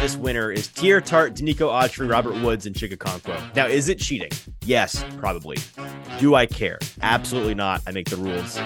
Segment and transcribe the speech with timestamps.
[0.00, 4.30] this winner is Teair Tart, Denico Autry, Robert Woods, and Chig Now, is it cheating?
[4.64, 5.58] Yes, probably.
[6.18, 6.78] Do I care?
[7.02, 7.82] Absolutely not.
[7.86, 8.58] I make the rules.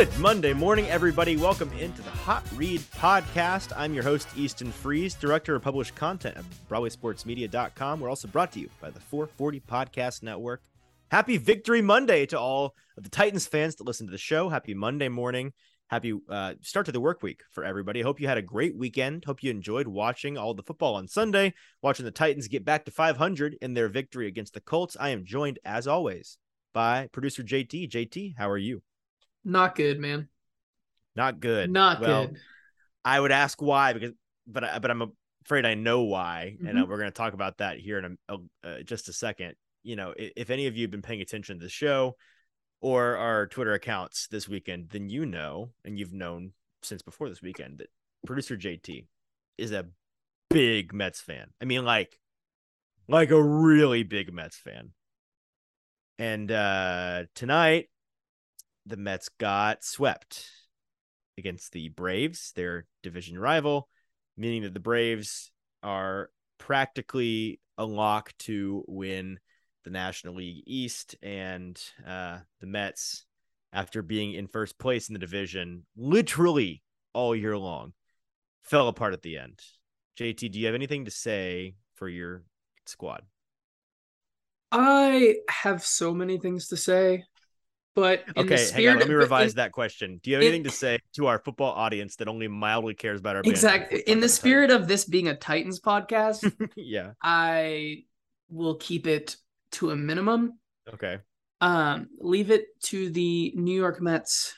[0.00, 1.36] Good Monday morning, everybody.
[1.36, 3.70] Welcome into the Hot Read Podcast.
[3.76, 8.00] I'm your host, Easton Freeze, Director of Published Content at BroadwaySportsMedia.com.
[8.00, 10.62] We're also brought to you by the 440 Podcast Network.
[11.10, 14.48] Happy Victory Monday to all of the Titans fans that listen to the show.
[14.48, 15.52] Happy Monday morning.
[15.88, 18.00] Happy uh, start to the work week for everybody.
[18.00, 19.26] Hope you had a great weekend.
[19.26, 22.90] Hope you enjoyed watching all the football on Sunday, watching the Titans get back to
[22.90, 24.96] 500 in their victory against the Colts.
[24.98, 26.38] I am joined, as always,
[26.72, 27.90] by producer JT.
[27.90, 28.80] JT, how are you?
[29.44, 30.28] Not good, man.
[31.16, 31.70] Not good.
[31.70, 32.36] Not well, good.
[33.04, 34.12] I would ask why because,
[34.46, 35.12] but but I'm
[35.44, 36.66] afraid I know why, mm-hmm.
[36.66, 39.54] and uh, we're going to talk about that here in a, uh, just a second.
[39.82, 42.16] You know, if, if any of you have been paying attention to the show
[42.80, 47.42] or our Twitter accounts this weekend, then you know, and you've known since before this
[47.42, 47.88] weekend that
[48.26, 49.06] producer JT
[49.58, 49.86] is a
[50.48, 51.48] big Mets fan.
[51.60, 52.18] I mean, like,
[53.08, 54.90] like a really big Mets fan.
[56.18, 57.88] And uh tonight
[58.90, 60.46] the Mets got swept
[61.38, 63.88] against the Braves, their division rival,
[64.36, 65.50] meaning that the Braves
[65.82, 69.38] are practically a lock to win
[69.84, 71.16] the National League East.
[71.22, 73.24] And uh, the Mets,
[73.72, 76.82] after being in first place in the division literally
[77.14, 77.92] all year long,
[78.62, 79.60] fell apart at the end.
[80.18, 82.42] JT, do you have anything to say for your
[82.86, 83.22] squad?
[84.72, 87.24] I have so many things to say.
[87.94, 88.98] But okay, hang on.
[88.98, 90.20] Let me revise in, that question.
[90.22, 93.36] Do you have anything to say to our football audience that only mildly cares about
[93.36, 96.50] our exactly in the spirit of this being a Titans podcast?
[96.76, 98.04] yeah, I
[98.48, 99.36] will keep it
[99.72, 100.58] to a minimum.
[100.92, 101.18] Okay.
[101.60, 104.54] Um, leave it to the New York Mets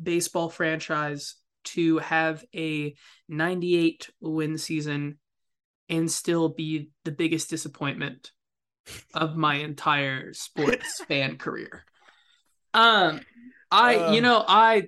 [0.00, 2.94] baseball franchise to have a
[3.28, 5.18] 98 win season
[5.88, 8.30] and still be the biggest disappointment
[9.14, 11.84] of my entire sports fan career.
[12.74, 13.20] Um,
[13.70, 14.84] I uh, you know I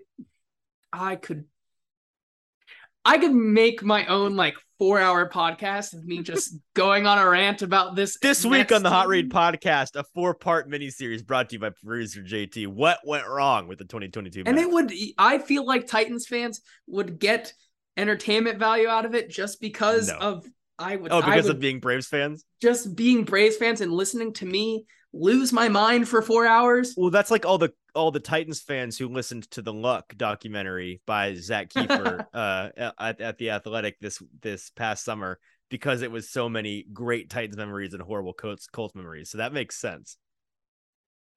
[0.93, 1.45] I could
[3.05, 7.29] I could make my own like four hour podcast of me just going on a
[7.29, 8.19] rant about this.
[8.21, 11.71] This week on the Hot Read podcast, a four part miniseries brought to you by
[11.71, 12.67] producer JT.
[12.67, 14.43] What went wrong with the 2022?
[14.47, 17.53] And it would, I feel like Titans fans would get
[17.97, 20.17] entertainment value out of it just because no.
[20.17, 20.47] of
[20.81, 21.13] I would.
[21.13, 22.45] Oh, because would, of being Braves fans.
[22.61, 26.95] Just being Braves fans and listening to me lose my mind for four hours.
[26.97, 31.03] Well, that's like all the all the Titans fans who listened to the Luck documentary
[31.07, 32.69] by Zak Keefer uh,
[32.99, 37.57] at, at the Athletic this this past summer because it was so many great Titans
[37.57, 39.31] memories and horrible Colts Colts memories.
[39.31, 40.17] So that makes sense.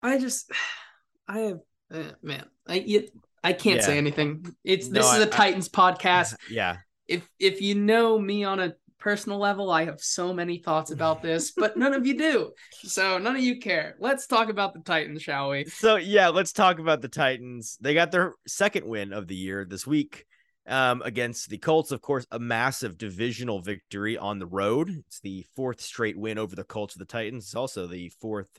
[0.01, 0.51] I just,
[1.27, 1.59] I have,
[1.93, 3.07] uh, man, I you,
[3.43, 3.85] I can't yeah.
[3.85, 4.55] say anything.
[4.63, 6.35] It's this is a Titans I, podcast.
[6.49, 6.77] Yeah.
[7.07, 8.73] If if you know me on a
[9.05, 12.51] personal level, I have so many thoughts about this, but none of you do.
[12.71, 13.95] So none of you care.
[13.99, 15.65] Let's talk about the Titans, shall we?
[15.65, 17.77] So yeah, let's talk about the Titans.
[17.79, 20.25] They got their second win of the year this week
[20.67, 21.91] um, against the Colts.
[21.91, 24.89] Of course, a massive divisional victory on the road.
[24.89, 27.45] It's the fourth straight win over the Colts of the Titans.
[27.45, 28.49] It's also the fourth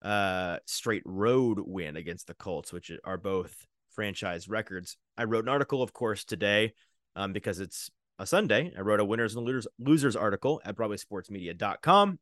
[0.00, 3.54] uh, straight road win against the Colts, which are both
[3.90, 4.96] franchise records.
[5.18, 6.72] I wrote an article, of course, today
[7.14, 7.90] um, because it's
[8.22, 12.18] a Sunday, I wrote a winners and losers, losers article at BroadwaySportsMedia.com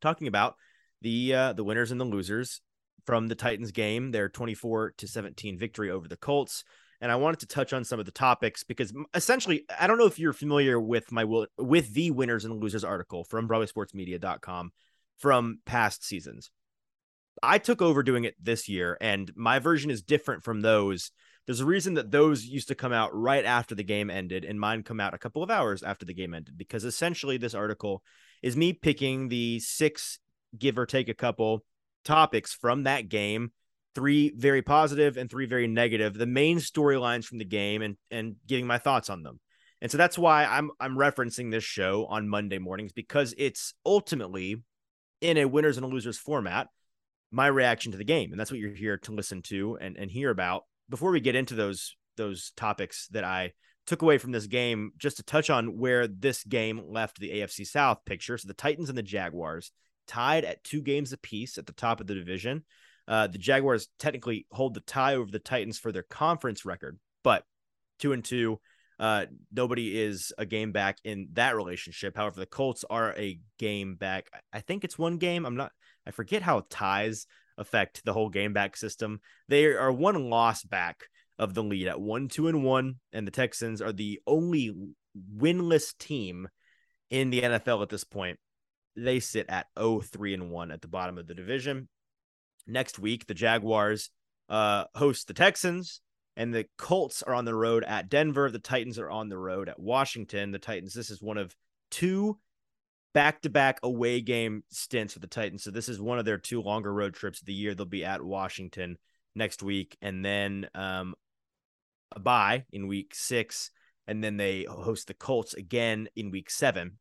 [0.00, 0.56] talking about
[1.02, 2.60] the uh, the winners and the losers
[3.06, 6.64] from the Titans game, their 24 to 17 victory over the Colts.
[7.02, 10.06] And I wanted to touch on some of the topics because essentially, I don't know
[10.06, 11.24] if you're familiar with my
[11.56, 14.72] with the winners and losers article from BroadwaySportsMedia.com
[15.18, 16.50] from past seasons.
[17.42, 21.10] I took over doing it this year, and my version is different from those
[21.50, 24.60] there's a reason that those used to come out right after the game ended and
[24.60, 28.04] mine come out a couple of hours after the game ended because essentially this article
[28.40, 30.20] is me picking the six
[30.56, 31.64] give or take a couple
[32.04, 33.50] topics from that game
[33.96, 38.36] three very positive and three very negative the main storylines from the game and and
[38.46, 39.40] giving my thoughts on them.
[39.82, 44.62] And so that's why i'm i'm referencing this show on monday mornings because it's ultimately
[45.20, 46.68] in a winners and losers format
[47.32, 48.30] my reaction to the game.
[48.30, 51.36] And that's what you're here to listen to and and hear about before we get
[51.36, 53.52] into those those topics that I
[53.86, 57.66] took away from this game, just to touch on where this game left the AFC
[57.66, 58.36] South picture.
[58.36, 59.72] So the Titans and the Jaguars
[60.06, 62.64] tied at two games apiece at the top of the division.
[63.08, 67.44] Uh, the Jaguars technically hold the tie over the Titans for their conference record, but
[67.98, 68.60] two and two.
[68.98, 72.14] Uh, nobody is a game back in that relationship.
[72.14, 74.28] However, the Colts are a game back.
[74.52, 75.46] I think it's one game.
[75.46, 75.72] I'm not.
[76.06, 77.26] I forget how ties
[77.60, 79.20] affect the whole game back system.
[79.48, 81.04] They are one loss back
[81.38, 84.74] of the lead at one, two, and one, and the Texans are the only
[85.36, 86.48] winless team
[87.10, 88.38] in the NFL at this point.
[88.96, 91.88] They sit at 0, 3, and 1 at the bottom of the division.
[92.66, 94.10] Next week, the Jaguars
[94.48, 96.00] uh, host the Texans
[96.36, 98.50] and the Colts are on the road at Denver.
[98.50, 100.52] The Titans are on the road at Washington.
[100.52, 101.54] The Titans, this is one of
[101.90, 102.38] two
[103.12, 105.64] back to back away game stints for the Titans.
[105.64, 107.74] So this is one of their two longer road trips of the year.
[107.74, 108.96] They'll be at Washington
[109.34, 111.14] next week and then um,
[112.12, 113.70] a bye in week six.
[114.06, 116.98] And then they host the Colts again in week seven.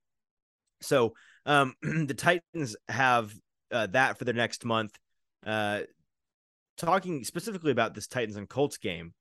[0.82, 1.14] So
[1.46, 3.34] um, the Titans have
[3.72, 4.98] uh, that for the next month.
[5.46, 5.82] Uh,
[6.78, 9.14] talking specifically about this Titans and Colts game,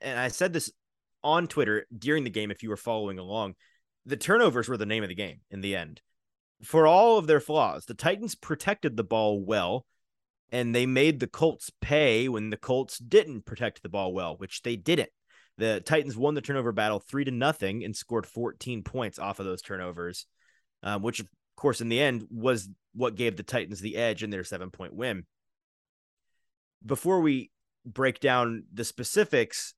[0.00, 0.70] and I said this
[1.22, 3.54] on Twitter during the game if you were following along,
[4.10, 6.02] the turnovers were the name of the game in the end.
[6.62, 9.86] For all of their flaws, the Titans protected the ball well
[10.52, 14.62] and they made the Colts pay when the Colts didn't protect the ball well, which
[14.62, 15.10] they didn't.
[15.58, 19.46] The Titans won the turnover battle 3 to nothing and scored 14 points off of
[19.46, 20.26] those turnovers,
[20.82, 24.30] um, which of course in the end was what gave the Titans the edge in
[24.30, 25.24] their 7-point win.
[26.84, 27.52] Before we
[27.86, 29.74] break down the specifics,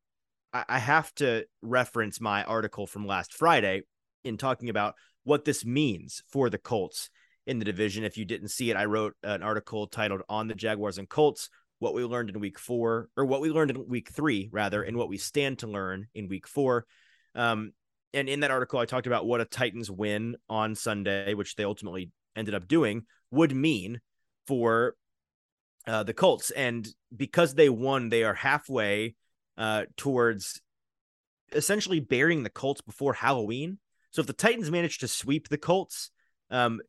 [0.55, 3.82] I, have to reference my article from last Friday
[4.24, 7.10] in talking about what this means for the Colts
[7.46, 8.04] in the division.
[8.04, 11.48] If you didn't see it, I wrote an article titled On the Jaguars and Colts
[11.78, 14.96] What We Learned in Week Four, or what we learned in Week Three, rather, and
[14.96, 16.86] what we stand to learn in Week Four.
[17.34, 17.72] Um,
[18.14, 21.64] and in that article, I talked about what a Titans win on Sunday, which they
[21.64, 24.00] ultimately ended up doing, would mean
[24.46, 24.94] for
[25.86, 26.50] uh, the Colts.
[26.50, 29.14] And because they won, they are halfway
[29.56, 30.60] uh, towards
[31.52, 33.78] essentially burying the Colts before Halloween.
[34.12, 36.11] So if the Titans manage to sweep the Colts,
[36.50, 36.81] um,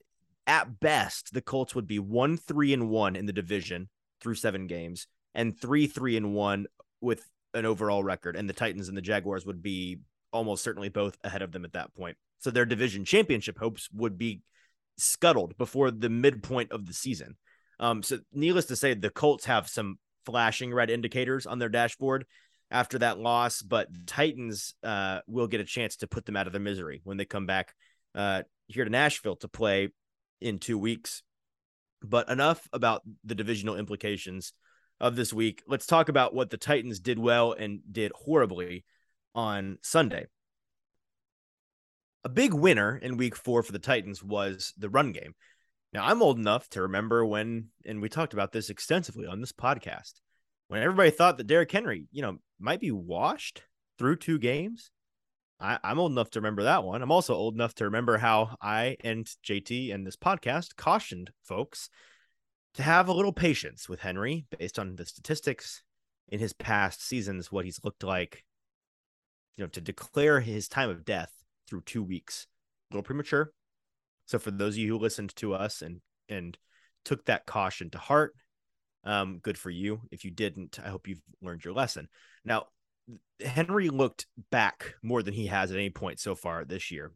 [0.45, 3.89] at best the Colts would be one three and one in the division
[4.21, 6.67] through seven games, and three three and one
[7.01, 9.99] with an overall record, and the Titans and the Jaguars would be
[10.31, 12.17] almost certainly both ahead of them at that point.
[12.39, 14.41] So their division championship hopes would be
[14.97, 17.37] scuttled before the midpoint of the season.
[17.79, 22.25] Um, so needless to say, the Colts have some flashing red indicators on their dashboard
[22.73, 26.53] after that loss, but Titans uh, will get a chance to put them out of
[26.53, 27.73] their misery when they come back
[28.15, 29.89] uh, here to Nashville to play
[30.41, 31.21] in two weeks.
[32.01, 34.53] But enough about the divisional implications
[34.99, 35.61] of this week.
[35.67, 38.85] Let's talk about what the Titans did well and did horribly
[39.35, 40.25] on Sunday.
[42.25, 45.35] A big winner in week four for the Titans was the run game.
[45.93, 49.51] Now, I'm old enough to remember when, and we talked about this extensively on this
[49.51, 50.13] podcast,
[50.73, 53.61] when everybody thought that Derrick Henry, you know, might be washed
[53.99, 54.89] through two games.
[55.59, 57.03] I, am old enough to remember that one.
[57.03, 61.91] I'm also old enough to remember how I and JT and this podcast cautioned folks
[62.73, 65.83] to have a little patience with Henry based on the statistics
[66.29, 68.43] in his past seasons, what he's looked like.
[69.57, 71.31] You know, to declare his time of death
[71.69, 72.47] through two weeks,
[72.89, 73.53] a little premature.
[74.25, 76.57] So for those of you who listened to us and and
[77.05, 78.33] took that caution to heart,
[79.03, 80.01] um, good for you.
[80.11, 82.07] If you didn't, I hope you've learned your lesson.
[82.45, 82.67] Now,
[83.43, 87.11] Henry looked back more than he has at any point so far this year.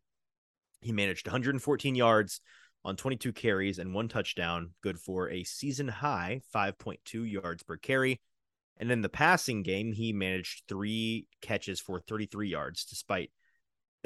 [0.81, 2.41] He managed 114 yards
[2.83, 8.21] on 22 carries and one touchdown, good for a season high 5.2 yards per carry.
[8.79, 13.31] And in the passing game, he managed three catches for 33 yards, despite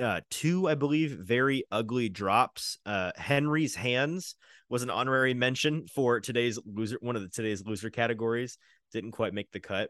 [0.01, 2.77] uh, two, I believe, very ugly drops.
[2.85, 4.35] Uh, Henry's hands
[4.69, 8.57] was an honorary mention for today's loser, one of the today's loser categories.
[8.91, 9.89] Didn't quite make the cut.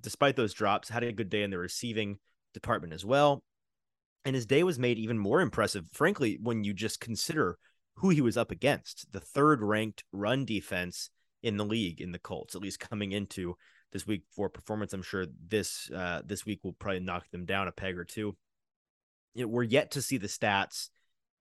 [0.00, 2.18] Despite those drops, had a good day in the receiving
[2.52, 3.42] department as well.
[4.24, 7.58] And his day was made even more impressive, frankly, when you just consider
[7.96, 9.12] who he was up against.
[9.12, 11.10] The third ranked run defense
[11.42, 13.54] in the league in the Colts, at least coming into
[13.92, 14.92] this week for performance.
[14.92, 18.34] I'm sure this uh, this week will probably knock them down a peg or two
[19.34, 20.88] you know, we're yet to see the stats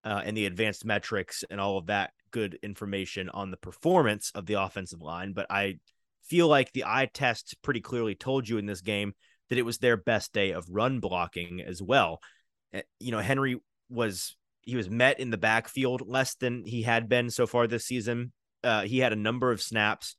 [0.03, 4.45] uh, and the advanced metrics and all of that good information on the performance of
[4.45, 5.33] the offensive line.
[5.33, 5.75] But I
[6.23, 9.13] feel like the eye test pretty clearly told you in this game
[9.49, 12.19] that it was their best day of run blocking as well.
[12.73, 13.59] Eh, you know, Henry
[13.89, 17.85] was he was met in the backfield less than he had been so far this
[17.85, 18.31] season.
[18.63, 20.15] Uh, he had a number of snaps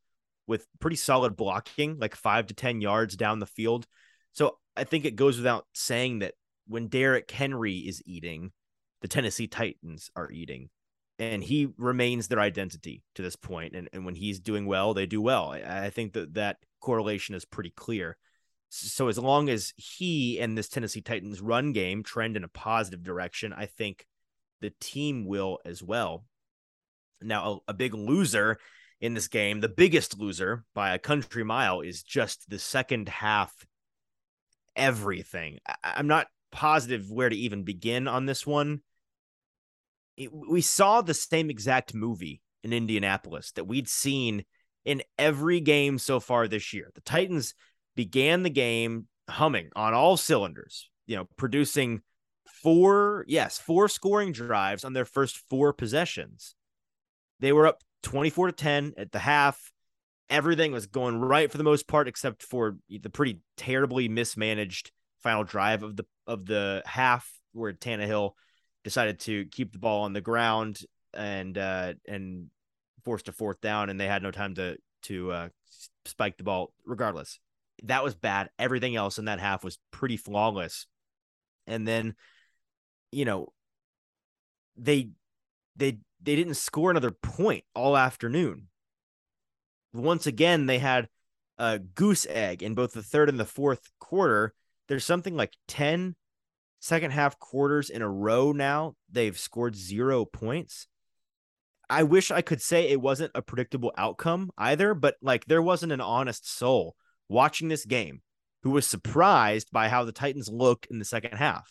[0.46, 3.86] with pretty solid blocking, like five to ten yards down the field.
[4.32, 6.34] So I think it goes without saying that
[6.66, 8.52] when Derrick Henry is eating,
[9.00, 10.70] the Tennessee Titans are eating.
[11.18, 13.76] And he remains their identity to this point.
[13.76, 15.52] And, and when he's doing well, they do well.
[15.52, 18.16] I, I think that that correlation is pretty clear.
[18.70, 23.04] So as long as he and this Tennessee Titans run game trend in a positive
[23.04, 24.04] direction, I think
[24.60, 26.24] the team will as well.
[27.22, 28.58] Now, a, a big loser
[29.00, 33.54] in this game, the biggest loser by a country mile, is just the second half.
[34.74, 35.60] Everything.
[35.68, 38.80] I, I'm not positive where to even begin on this one.
[40.16, 44.44] It, we saw the same exact movie in Indianapolis that we'd seen
[44.84, 46.90] in every game so far this year.
[46.94, 47.54] The Titans
[47.96, 52.02] began the game humming on all cylinders, you know, producing
[52.62, 56.54] four, yes, four scoring drives on their first four possessions.
[57.40, 59.72] They were up 24 to 10 at the half.
[60.30, 64.92] Everything was going right for the most part, except for the pretty terribly mismanaged
[65.24, 68.32] final drive of the of the half where Tannehill
[68.84, 70.80] decided to keep the ball on the ground
[71.12, 72.46] and uh and
[73.04, 75.48] forced a fourth down and they had no time to to uh
[76.04, 77.40] spike the ball regardless
[77.82, 78.50] that was bad.
[78.58, 80.86] Everything else in that half was pretty flawless.
[81.66, 82.14] And then,
[83.10, 83.52] you know,
[84.76, 85.10] they
[85.76, 88.68] they they didn't score another point all afternoon.
[89.92, 91.08] Once again, they had
[91.58, 94.54] a goose egg in both the third and the fourth quarter.
[94.88, 96.14] There's something like 10
[96.80, 98.94] second half quarters in a row now.
[99.10, 100.86] They've scored zero points.
[101.88, 105.92] I wish I could say it wasn't a predictable outcome either, but like there wasn't
[105.92, 106.96] an honest soul
[107.28, 108.22] watching this game
[108.62, 111.70] who was surprised by how the Titans looked in the second half.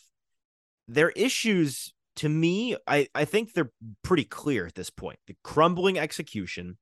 [0.88, 3.72] Their issues to me, I, I think they're
[4.04, 5.20] pretty clear at this point.
[5.28, 6.78] The crumbling execution,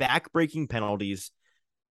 [0.00, 1.30] backbreaking penalties,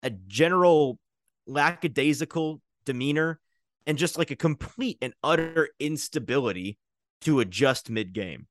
[0.03, 0.99] a general
[1.47, 3.41] lackadaisical demeanor,
[3.91, 6.79] and just like a complete and utter instability
[7.21, 8.47] to adjust mid game.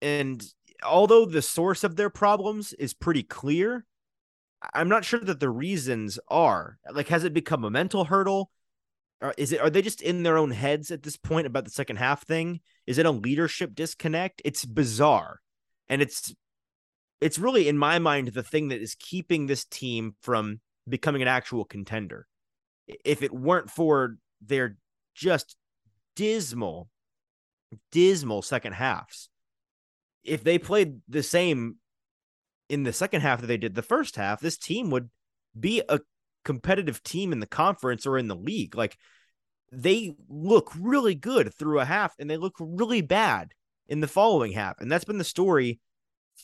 [0.00, 0.40] And
[0.84, 3.84] although the source of their problems is pretty clear,
[4.72, 8.52] I'm not sure that the reasons are like, has it become a mental hurdle?
[9.20, 11.70] Or is it, are they just in their own heads at this point about the
[11.72, 12.60] second half thing?
[12.86, 14.42] Is it a leadership disconnect?
[14.44, 15.40] It's bizarre.
[15.88, 16.32] And it's,
[17.20, 21.26] it's really, in my mind, the thing that is keeping this team from becoming an
[21.26, 22.28] actual contender.
[22.86, 24.76] If it weren't for their
[25.14, 25.56] just
[26.16, 26.88] dismal,
[27.90, 29.28] dismal second halves,
[30.24, 31.76] if they played the same
[32.68, 35.10] in the second half that they did the first half, this team would
[35.58, 36.00] be a
[36.44, 38.74] competitive team in the conference or in the league.
[38.74, 38.96] Like
[39.70, 43.52] they look really good through a half and they look really bad
[43.88, 44.80] in the following half.
[44.80, 45.80] And that's been the story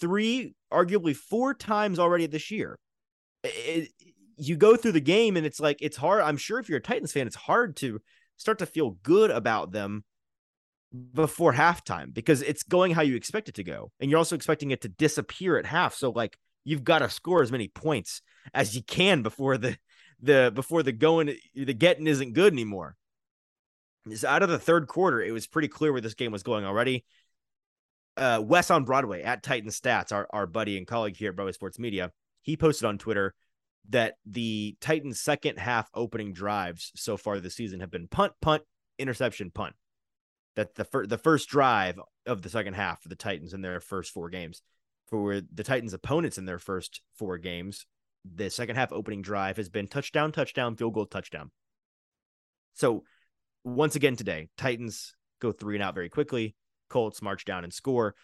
[0.01, 2.79] three, arguably four times already this year.
[3.45, 3.91] It,
[4.39, 6.23] you go through the game and it's like, it's hard.
[6.23, 8.01] I'm sure if you're a Titans fan, it's hard to
[8.37, 10.05] start to feel good about them
[11.13, 13.91] before halftime because it's going how you expect it to go.
[14.01, 15.95] And you're also expecting it to disappear at half.
[15.95, 18.23] So like you've got to score as many points
[18.55, 19.77] as you can before the
[20.21, 22.97] the before the going the getting isn't good anymore.
[24.09, 26.65] Is out of the third quarter, it was pretty clear where this game was going
[26.65, 27.05] already.
[28.17, 31.53] Uh, Wes on Broadway at Titan Stats, our, our buddy and colleague here at Broadway
[31.53, 33.35] Sports Media, he posted on Twitter
[33.91, 38.63] that the Titans' second half opening drives so far this season have been punt, punt,
[38.99, 39.75] interception, punt
[40.59, 43.79] that the fir- the first drive of the second half for the Titans in their
[43.79, 44.61] first four games.
[45.07, 47.87] For the Titans' opponents in their first four games,
[48.25, 51.53] the second half opening drive has been touchdown, touchdown, field goal, touchdown.
[52.75, 53.05] So
[53.65, 56.57] once again today, Titans go three and out very quickly.
[56.91, 58.17] Colts march down and score,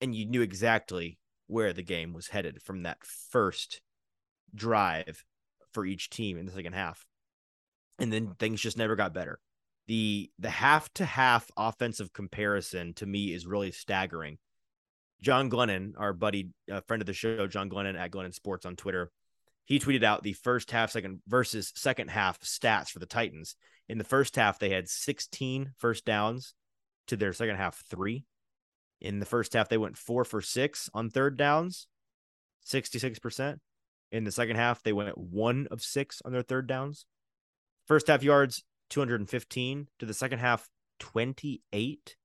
[0.00, 3.80] and you knew exactly where the game was headed from that first
[4.54, 5.24] drive
[5.72, 7.06] for each team in the second half.
[7.98, 9.40] And then things just never got better
[9.90, 14.38] the the half to half offensive comparison to me is really staggering.
[15.20, 18.76] John Glennon, our buddy, uh, friend of the show, John Glennon at Glennon Sports on
[18.76, 19.10] Twitter,
[19.64, 23.56] he tweeted out the first half, second versus second half stats for the Titans.
[23.88, 26.54] In the first half, they had 16 first downs
[27.08, 28.24] to their second half three.
[29.00, 31.88] In the first half, they went four for six on third downs,
[32.64, 33.58] 66%.
[34.12, 37.06] In the second half, they went one of six on their third downs.
[37.86, 42.16] First half yards, 215 to the second half 28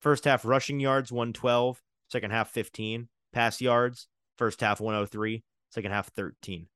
[0.00, 6.08] first half rushing yards 112 second half 15 pass yards first half 103 second half
[6.08, 6.66] 13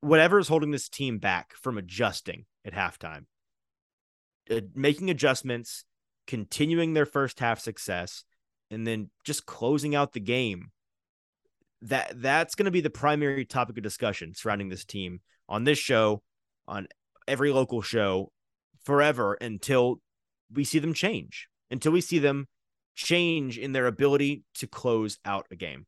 [0.00, 3.26] whatever is holding this team back from adjusting at halftime
[4.50, 5.84] uh, making adjustments
[6.26, 8.24] continuing their first half success
[8.70, 10.70] and then just closing out the game
[11.82, 15.78] that that's going to be the primary topic of discussion surrounding this team on this
[15.78, 16.22] show
[16.68, 16.86] on
[17.26, 18.30] every local show
[18.84, 20.00] forever until
[20.52, 22.46] we see them change, until we see them
[22.94, 25.86] change in their ability to close out a game.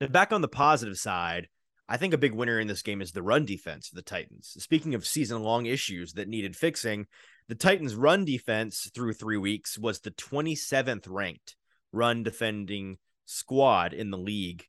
[0.00, 1.48] Now, back on the positive side,
[1.88, 4.54] I think a big winner in this game is the run defense of the Titans.
[4.58, 7.06] Speaking of season long issues that needed fixing,
[7.48, 11.56] the Titans' run defense through three weeks was the 27th ranked
[11.92, 14.66] run defending squad in the league.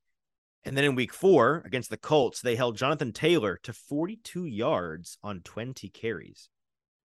[0.63, 5.17] And then in week four against the Colts, they held Jonathan Taylor to 42 yards
[5.23, 6.49] on 20 carries.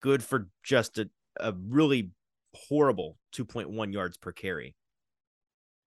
[0.01, 2.11] Good for just a, a really
[2.53, 4.75] horrible 2.1 yards per carry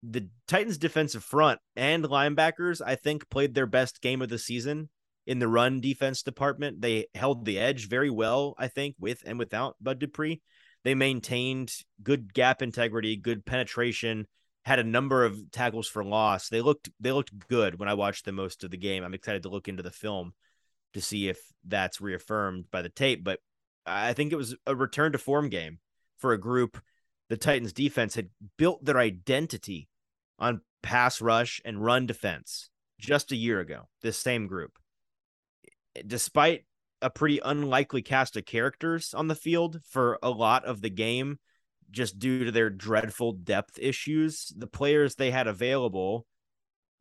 [0.03, 4.89] the Titans defensive front and linebackers, I think, played their best game of the season
[5.27, 6.81] in the run defense department.
[6.81, 10.43] They held the edge very well, I think, with and without Bud Dupree.
[10.85, 14.27] They maintained good gap integrity, good penetration,
[14.67, 16.49] had a number of tackles for loss.
[16.49, 19.05] They looked they looked good when I watched the most of the game.
[19.05, 20.35] I'm excited to look into the film
[20.95, 23.39] to see if that's reaffirmed by the tape, but
[23.87, 25.79] I think it was a return to form game
[26.19, 26.79] for a group
[27.29, 29.89] the Titans defense had built their identity
[30.39, 32.69] on pass rush and run defense
[32.99, 34.79] just a year ago, this same group.
[36.05, 36.65] Despite
[37.01, 41.39] a pretty unlikely cast of characters on the field for a lot of the game,
[41.91, 46.27] just due to their dreadful depth issues, the players they had available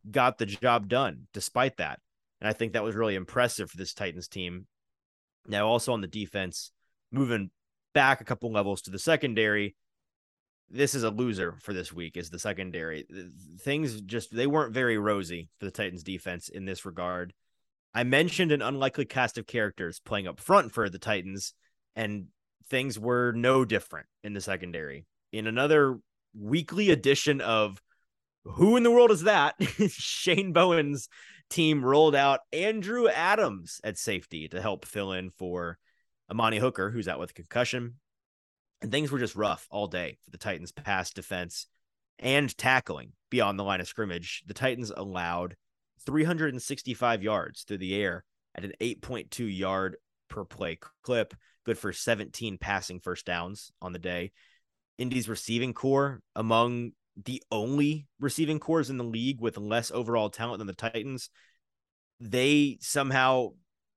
[0.10, 2.00] got the job done despite that.
[2.40, 4.68] And I think that was really impressive for this Titans team.
[5.48, 6.72] Now, also on the defense,
[7.12, 7.50] moving
[7.94, 9.76] back a couple levels to the secondary,
[10.70, 13.06] this is a loser for this week is the secondary.
[13.60, 17.34] Things just they weren't very rosy for the Titans defense in this regard.
[17.94, 21.54] I mentioned an unlikely cast of characters playing up front for the Titans
[21.96, 22.28] and
[22.70, 25.06] things were no different in the secondary.
[25.32, 26.00] In another
[26.38, 27.82] weekly edition of
[28.44, 29.56] Who in the World is That?
[29.90, 31.10] Shane Bowen's
[31.50, 35.78] team rolled out Andrew Adams at safety to help fill in for
[36.30, 37.96] Amani Hooker, who's out with concussion
[38.82, 41.68] and things were just rough all day for the Titans pass defense
[42.20, 44.44] and tackling beyond the line of scrimmage.
[44.46, 45.56] The Titans allowed
[46.06, 49.98] 365 yards through the air at an 8.2 yard
[50.30, 51.34] per play clip,
[51.66, 54.32] good for 17 passing first downs on the day.
[54.98, 56.92] Indy's receiving corps among
[57.24, 61.30] the only receiving cores in the league with less overall talent than the Titans.
[62.20, 63.50] They somehow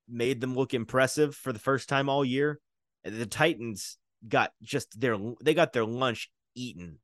[0.08, 2.60] made them look impressive for the first time all year.
[3.04, 6.98] The Titans got just their they got their lunch eaten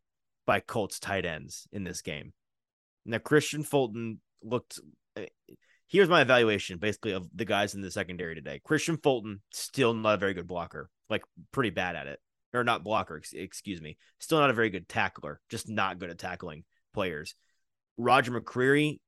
[0.47, 2.33] by Colts tight ends in this game.
[3.05, 4.81] Now Kristian Fulton looked
[5.17, 5.27] eh,
[5.95, 8.61] here's my evaluation basically of the guys in the secondary today.
[8.67, 12.21] Kristian Fulton still not a very good blocker, like pretty bad at it.
[12.53, 13.97] Or not blocker, excuse me.
[14.21, 17.35] Still not a very good tackler, just not good at tackling players.
[17.97, 19.01] Roger McCreary,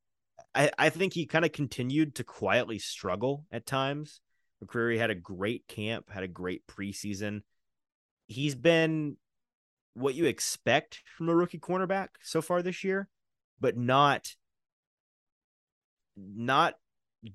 [0.53, 4.21] I, I think he kind of continued to quietly struggle at times.
[4.65, 7.43] McCreary had a great camp, had a great preseason
[8.27, 9.17] he's been
[9.95, 13.09] what you expect from a rookie cornerback so far this year,
[13.61, 14.35] but not
[16.17, 16.75] not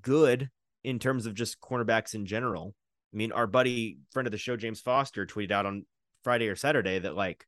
[0.01, 0.49] good
[0.83, 2.75] in terms of just cornerbacks in general.
[3.13, 5.85] I mean, our buddy friend of the show, James Foster, tweeted out on
[6.23, 7.45] Friday or Saturday that like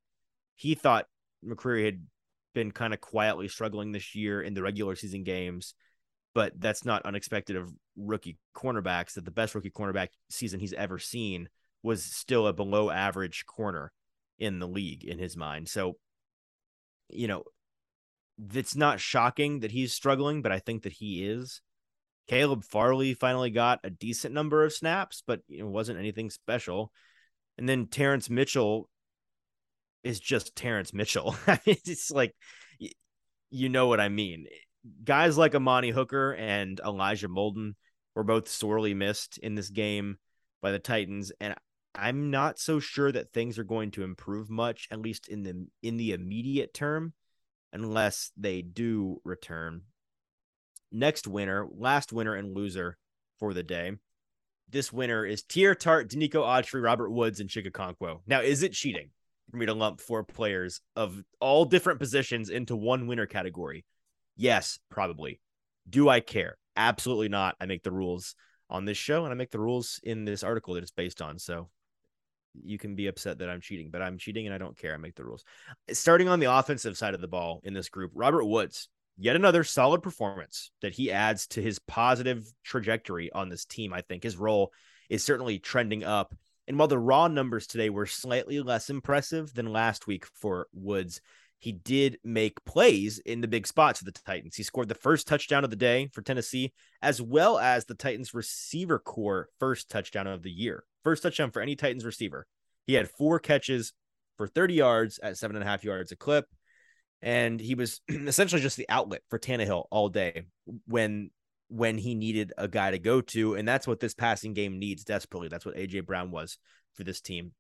[0.56, 1.06] he thought
[1.46, 2.06] McCreary had
[2.54, 5.74] been kind of quietly struggling this year in the regular season games,
[6.36, 9.14] but that's not unexpected of rookie cornerbacks.
[9.14, 11.50] That the best rookie cornerback season he's ever seen
[11.82, 13.92] was still a below average corner
[14.40, 15.70] in the league in his mind.
[15.70, 15.98] So,
[17.10, 17.44] you know,
[18.54, 21.62] it's not shocking that he's struggling, but I think that he is.
[22.28, 26.92] Caleb Farley finally got a decent number of snaps, but it wasn't anything special.
[27.58, 28.90] And then Terrence Mitchell
[30.04, 31.36] is just Terrence Mitchell.
[31.66, 32.34] it's like,
[33.50, 34.48] you know what I mean.
[35.04, 37.74] Guys like Amani Hooker and Elijah Molden
[38.16, 40.18] were both sorely missed in this game
[40.62, 41.32] by the Titans.
[41.40, 41.56] And
[41.96, 45.68] I'm not so sure that things are going to improve much, at least in the
[45.82, 47.14] in the immediate term,
[47.74, 49.82] unless they do return.
[50.92, 52.98] Next winner, last winner and loser
[53.40, 53.94] for the day.
[54.70, 58.22] This winner is Teair Tart, Denico Autry, Robert Woods, and Chig Okonkwo.
[58.26, 59.10] Now, is it cheating
[59.52, 63.86] for me to lump four players of all different positions into one winner category?
[64.38, 65.42] Yes, probably.
[65.90, 66.58] Do I care?
[66.76, 67.56] Absolutely not.
[67.60, 68.36] I make the rules
[68.70, 71.38] on this show and I make the rules in this article that it's based on.
[71.38, 71.70] So
[72.62, 74.94] you can be upset that I'm cheating, but I'm cheating and I don't care.
[74.94, 75.44] I make the rules.
[75.90, 79.36] Eh, starting on the offensive side of the ball in this group, Robert Woods, yet
[79.36, 83.94] another solid performance that he adds to his positive trajectory on this team.
[83.94, 84.72] I think his role
[85.10, 86.36] is certainly trending up.
[86.68, 91.22] And while the raw numbers today were slightly less impressive than last week for Woods,
[91.64, 94.56] he did make plays in the big spots for the Titans.
[94.56, 98.34] He scored the first touchdown of the day for Tennessee, as well as the Titans
[98.34, 100.84] receiver corps first touchdown of the year.
[101.04, 102.48] First touchdown for any Titans receiver.
[102.86, 103.94] He had four catches
[104.38, 106.46] for 30 yards at seven and a half yards a clip.
[107.22, 110.44] And he was essentially just the outlet for Tannehill all day
[110.88, 111.32] when
[111.70, 113.56] when he needed a guy to go to.
[113.56, 115.48] And that's what this passing game needs desperately.
[115.48, 116.58] That's what AJ Brown was
[116.94, 117.54] for this team.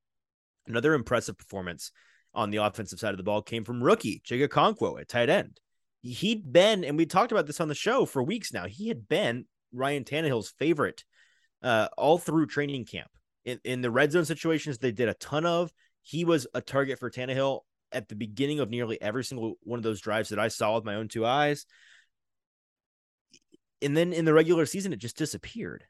[0.68, 1.92] Another impressive performance
[2.34, 5.60] on the offensive side of the ball came from rookie Chig Okonkwo at tight end.
[6.02, 8.66] He'd been, and we talked about this on the show for weeks now.
[8.66, 11.04] He had been Ryan Tannehill's favorite
[11.64, 13.10] uh, all through training camp.
[13.46, 15.74] In, in the red zone situations, they did a ton of.
[16.02, 19.84] He was a target for Tannehill at the beginning of nearly every single one of
[19.84, 21.66] those drives that I saw with my own two eyes.
[23.82, 25.86] And then in the regular season, it just disappeared.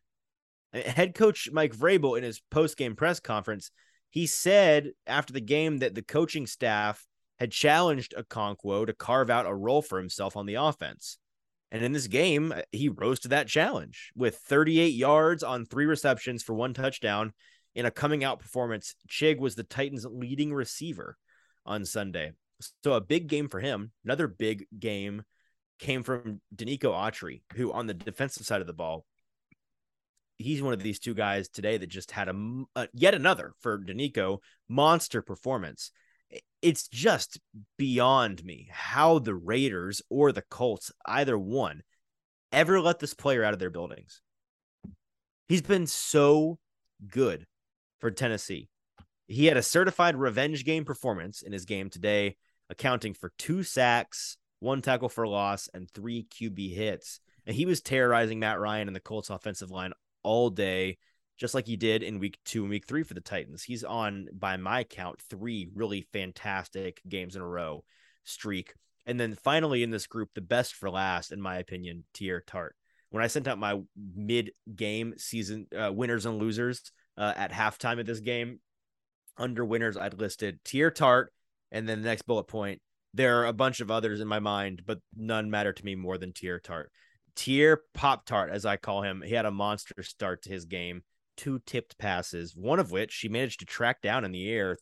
[0.74, 3.70] Head coach Mike Vrabel in his post game press conference,
[4.10, 7.06] he said after the game that the coaching staff
[7.40, 11.18] had challenged Okonkwo to carve out a role for himself on the offense.
[11.74, 15.88] And in this game, uh, he rose to that challenge with 38 yards on three
[15.88, 17.34] receptions for one touchdown
[17.74, 18.96] in a coming out performance.
[19.10, 21.18] Chig was the Titans' leading receiver
[21.66, 22.34] on Sunday.
[22.84, 23.92] So a big game for him.
[24.06, 25.24] Another big game
[25.80, 29.06] came from Denico Autry, who on the defensive side of the ball,
[30.38, 32.34] he's one of these two guys today that just had a,
[32.76, 35.92] a uh, yet another for Denico monster performance.
[36.62, 37.40] It's just
[37.78, 41.82] beyond me how the Raiders or the Colts, either one,
[42.52, 44.22] ever let this player out of their buildings.
[45.48, 46.60] He's been so
[47.08, 47.46] good
[48.00, 48.70] for Tennessee.
[49.28, 52.38] He had a certified revenge game performance in his game today,
[52.70, 57.20] accounting for two sacks, one tackle for loss, and three QB hits.
[57.46, 59.92] And he was terrorizing Matt Ryan and the Colts offensive line
[60.24, 60.98] all day,
[61.38, 63.64] just like he did in week two and week three for the Titans.
[63.64, 67.84] He's on, by my count, three really fantastic games in a row
[68.24, 68.74] streak.
[69.06, 72.76] And then finally in this group, the best for last, in my opinion, Teair Tart.
[73.10, 73.80] When I sent out my
[74.16, 76.82] mid game season uh, winners and losers
[77.18, 78.60] uh, at halftime of this game,
[79.38, 81.34] under winners, I'd listed Teair Tart,
[81.72, 82.82] and then the next bullet point.
[83.16, 86.18] There are a bunch of others in my mind, but none matter to me more
[86.18, 86.92] than Teair Tart.
[87.36, 91.04] Teair Pop Tart, as I call him, he had a monster start to his game.
[91.36, 94.78] Two tipped passes, one of which she managed to track down in the air,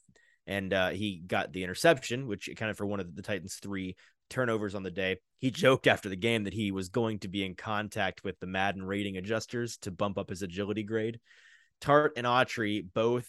[0.47, 3.95] and uh, he got the interception, which accounted for one of the Titans' three
[4.29, 5.17] turnovers on the day.
[5.39, 8.47] He joked after the game that he was going to be in contact with the
[8.47, 11.19] Madden rating adjusters to bump up his agility grade.
[11.79, 13.27] Tart and Autry both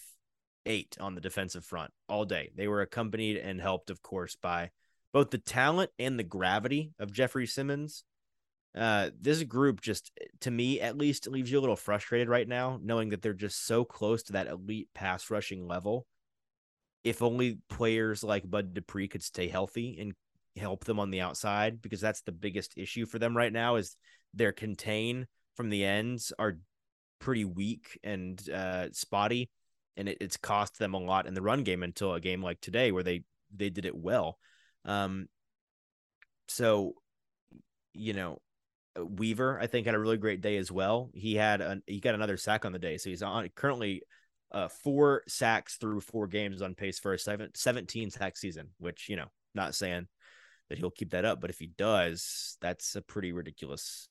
[0.65, 2.51] ate on the defensive front all day.
[2.57, 4.71] They were accompanied and helped, of course, by
[5.13, 8.05] both the talent and the gravity of Jeffrey Simmons.
[8.77, 12.79] Uh, this group just, to me at least, leaves you a little frustrated right now,
[12.83, 16.07] knowing that they're just so close to that elite pass rushing level.
[17.05, 20.15] If only players like Bud Dupree could stay healthy and
[20.57, 23.97] help them on the outside, because that's the biggest issue for them right now is
[24.33, 26.59] their contain from the ends are
[27.19, 29.51] pretty weak and uh, spotty
[29.97, 32.61] and it, it's cost them a lot in the run game until a game like
[32.61, 33.23] today where they
[33.55, 34.39] they did it well.
[34.85, 35.29] Um,
[36.49, 36.95] so
[37.95, 38.39] you know,
[39.01, 41.11] Weaver I think had a really great day as well.
[41.15, 44.03] He had a he got another sack on the day, so he's on currently
[44.53, 49.09] uh, four sacks through four games on pace for a seven, 17 sack season, which
[49.09, 50.07] you know, not saying
[50.69, 54.09] that he'll keep that up, but if he does, that's a pretty ridiculous,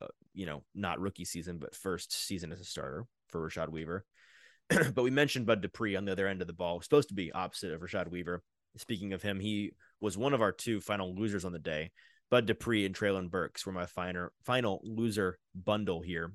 [0.00, 4.04] uh, you know, not rookie season, but first season as a starter for Rashad Weaver.
[4.68, 7.32] but we mentioned Bud Dupree on the other end of the ball, supposed to be
[7.32, 8.42] opposite of Rashad Weaver.
[8.76, 11.90] Speaking of him, he was one of our two final losers on the day.
[12.30, 16.32] Bud Dupree and Treylon Burks were my final final loser bundle here.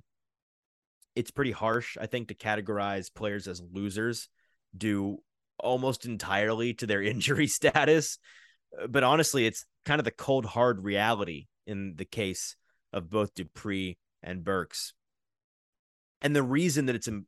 [1.16, 4.30] It's pretty harsh, I think, to categorize players as losers
[4.76, 5.20] due
[5.60, 8.18] almost entirely to their injury status.
[8.80, 12.56] Uh, but honestly, it's kind of the cold, hard reality in the case
[12.92, 14.94] of both Dupree and Burks.
[16.22, 17.22] And the reason that it's a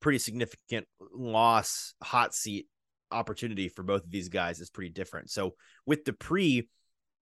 [0.00, 2.66] pretty significant loss hot seat
[3.10, 5.30] opportunity for both of these guys is pretty different.
[5.30, 5.54] So
[5.86, 6.68] with Dupree,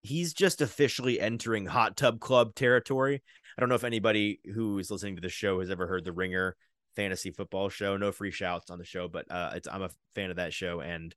[0.02, 3.22] he's just officially entering hot tub club territory.
[3.56, 6.12] I don't know if anybody who is listening to the show has ever heard the
[6.12, 6.56] Ringer
[6.96, 7.96] fantasy football show.
[7.96, 10.80] No free shouts on the show, but uh, it's I'm a fan of that show,
[10.80, 11.14] and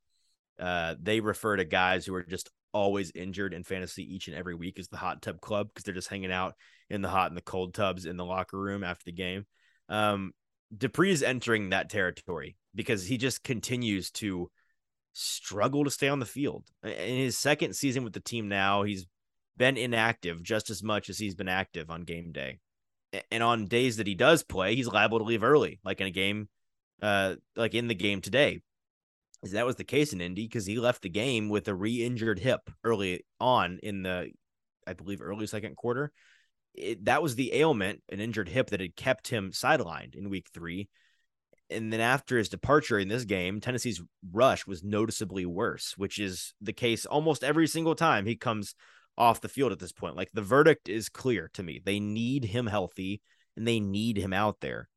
[0.60, 4.56] uh, they refer to guys who are just always injured in fantasy each and every
[4.56, 6.56] week as the hot tub club because they're just hanging out
[6.89, 9.46] in the hot and the cold tubs in the locker room after the game.
[9.89, 10.34] Um,
[11.00, 14.50] is entering that territory because he just continues to
[15.13, 16.65] struggle to stay on the field.
[16.84, 19.06] In his second season with the team now, he's
[19.58, 22.60] been inactive just as much as he's been active on game day.
[23.32, 26.12] And on days that he does play, he's liable to leave early, like in a
[26.12, 26.49] game,
[27.02, 28.62] uh, like in the game today.
[29.43, 32.69] That was the case in Indy because he left the game with a re-injured hip
[32.84, 34.32] early on in the,
[34.88, 36.12] I believe, early second quarter
[36.73, 40.47] it, that was the ailment, an injured hip that had kept him sidelined in week
[40.54, 40.89] three.
[41.69, 46.54] And then after his departure in this game, Tennessee's rush was noticeably worse, which is
[46.62, 48.76] the case almost every single time he comes
[49.17, 50.15] off the field at this point.
[50.15, 51.82] Like the verdict is clear to me.
[51.84, 53.21] They need him healthy
[53.56, 54.89] and they need him out there.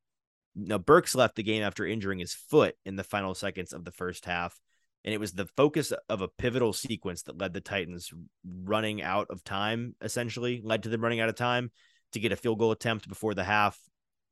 [0.54, 3.92] Now, Burks left the game after injuring his foot in the final seconds of the
[3.92, 4.58] first half.
[5.04, 8.10] And it was the focus of a pivotal sequence that led the Titans
[8.44, 11.70] running out of time, essentially, led to them running out of time
[12.12, 13.78] to get a field goal attempt before the half.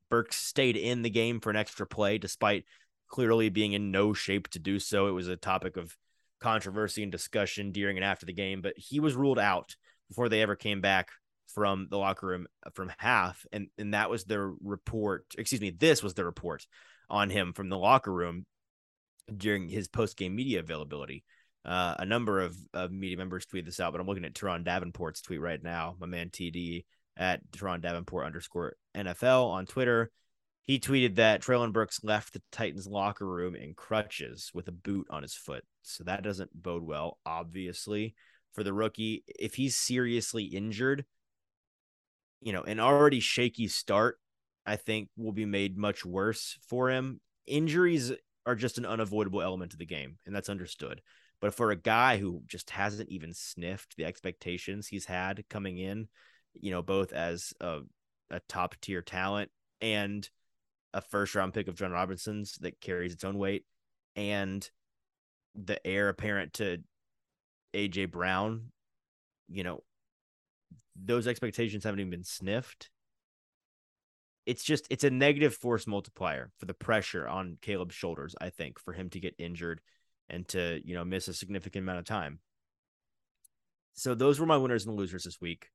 [0.09, 2.65] Burks stayed in the game for an extra play, despite
[3.07, 5.07] clearly being in no shape to do so.
[5.07, 5.95] It was a topic of
[6.39, 9.75] controversy and discussion during and after the game, but he was ruled out
[10.09, 11.09] before they ever came back
[11.47, 13.45] from the locker room from half.
[13.51, 15.25] And, and that was their report.
[15.37, 16.65] Excuse me, this was the report
[17.09, 18.45] on him from the locker room
[19.35, 21.23] during his post game media availability.
[21.63, 24.63] Uh, a number of, of media members tweeted this out, but I'm looking at Turron
[24.63, 25.95] Davenport's tweet right now.
[25.99, 26.85] My man TD
[27.17, 30.11] at Turron Davenport underscore NFL on Twitter.
[30.63, 35.07] He tweeted that Treylon Burks left the Titans locker room in crutches with a boot
[35.09, 35.63] on his foot.
[35.83, 38.15] So that doesn't bode well, obviously,
[38.53, 39.23] for the rookie.
[39.27, 41.05] If he's seriously injured,
[42.41, 44.19] you know, an already shaky start,
[44.65, 47.19] I think will be made much worse for him.
[47.45, 48.11] Injuries
[48.45, 51.01] are just an unavoidable element of the game, and that's understood.
[51.41, 56.07] But for a guy who just hasn't even sniffed the expectations he's had coming in,
[56.59, 57.81] you know, both as a,
[58.29, 60.29] a top tier talent and
[60.93, 63.65] a first round pick of Jon Robinson's that carries its own weight,
[64.15, 64.67] and
[65.55, 66.79] the heir apparent to
[67.73, 68.71] AJ Brown,
[69.49, 69.83] you know,
[70.95, 72.89] those expectations haven't even been sniffed
[74.45, 78.79] it's just it's a negative force multiplier for the pressure on Caleb's shoulders, I think,
[78.79, 79.81] for him to get injured
[80.29, 82.39] and to, you know, miss a significant amount of time.
[83.93, 85.69] So those were my winners and losers this week.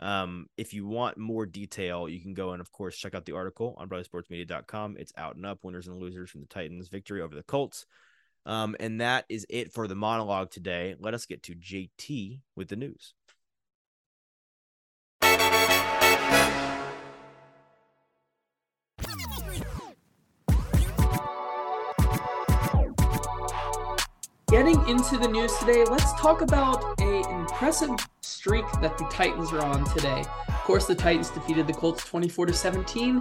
[0.00, 3.36] Um, if you want more detail, you can go and of course check out the
[3.36, 4.96] article on BroadwaySportsMedia.com.
[4.98, 7.86] It's out and up, winners and losers from the Titans victory over the Colts.
[8.46, 10.96] Um, and that is it for the monologue today.
[10.98, 13.14] Let us get to JT with the news.
[24.54, 27.90] Getting into the news today, let's talk about a impressive
[28.20, 30.20] streak that the Titans are on today.
[30.46, 33.20] Of course, the Titans defeated the Colts 24 to 17,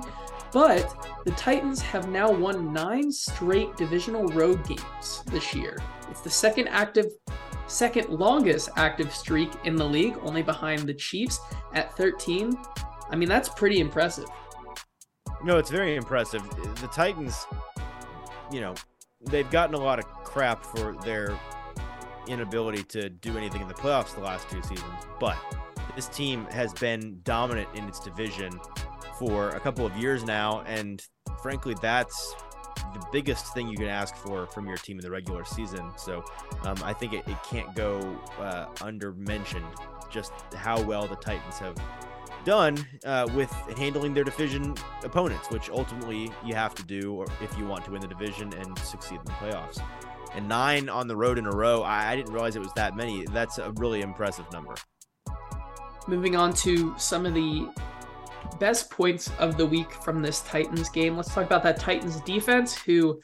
[0.51, 5.79] but the Titans have now won 9 straight divisional road games this year.
[6.11, 7.07] It's the second active
[7.65, 11.39] second longest active streak in the league, only behind the Chiefs
[11.73, 12.55] at 13.
[13.09, 14.29] I mean, that's pretty impressive.
[15.43, 16.47] No, it's very impressive.
[16.79, 17.47] The Titans,
[18.51, 18.75] you know,
[19.25, 21.37] they've gotten a lot of crap for their
[22.27, 25.37] inability to do anything in the playoffs the last two seasons, but
[25.95, 28.59] this team has been dominant in its division
[29.19, 31.05] for a couple of years now, and
[31.41, 32.35] frankly, that's
[32.93, 35.91] the biggest thing you can ask for from your team in the regular season.
[35.97, 36.23] So
[36.63, 39.65] um, I think it, it can't go uh, under mentioned
[40.11, 41.75] just how well the Titans have
[42.45, 47.65] done uh, with handling their division opponents, which ultimately you have to do if you
[47.65, 49.81] want to win the division and succeed in the playoffs.
[50.33, 52.95] And nine on the road in a row, I, I didn't realize it was that
[52.95, 53.25] many.
[53.27, 54.75] That's a really impressive number.
[56.07, 57.69] Moving on to some of the
[58.59, 61.15] best points of the week from this Titans game.
[61.15, 63.21] Let's talk about that Titans defense, who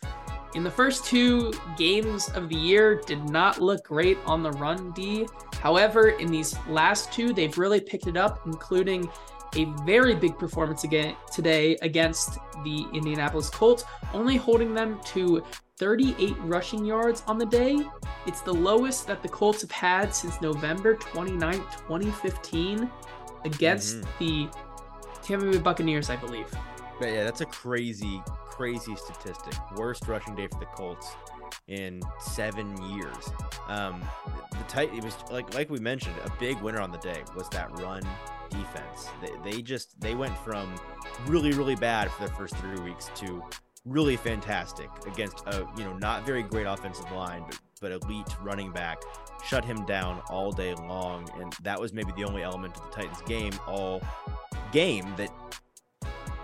[0.55, 4.91] in the first two games of the year did not look great on the run
[4.91, 5.27] D.
[5.61, 9.09] However, in these last two, they've really picked it up, including
[9.55, 15.43] a very big performance again today against the Indianapolis Colts, only holding them to
[15.77, 17.83] 38 rushing yards on the day.
[18.25, 22.89] It's the lowest that the Colts have had since November 29, 2015,
[23.45, 24.25] against mm-hmm.
[24.25, 24.49] the
[25.23, 26.47] Tampa Bay Buccaneers, I believe.
[26.99, 29.53] But yeah, that's a crazy, crazy statistic.
[29.75, 31.15] Worst rushing day for the Colts
[31.67, 33.29] in seven years.
[33.67, 34.03] Um,
[34.51, 37.49] the tight, it was like like we mentioned, a big winner on the day was
[37.49, 38.03] that run
[38.49, 39.07] defense.
[39.21, 40.73] They, they just they went from
[41.27, 43.43] really really bad for the first three weeks to
[43.85, 48.71] really fantastic against a you know not very great offensive line, but but elite running
[48.71, 49.01] back.
[49.45, 52.89] Shut him down all day long, and that was maybe the only element of the
[52.89, 54.01] Titans game all
[54.71, 55.29] game that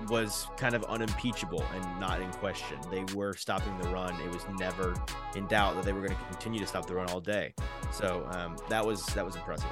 [0.10, 2.78] was kind of unimpeachable and not in question.
[2.92, 4.14] They were stopping the run.
[4.22, 4.96] It was never
[5.36, 7.54] in doubt that they were going to continue to stop the run all day.
[7.92, 9.70] So um, that was that was impressive.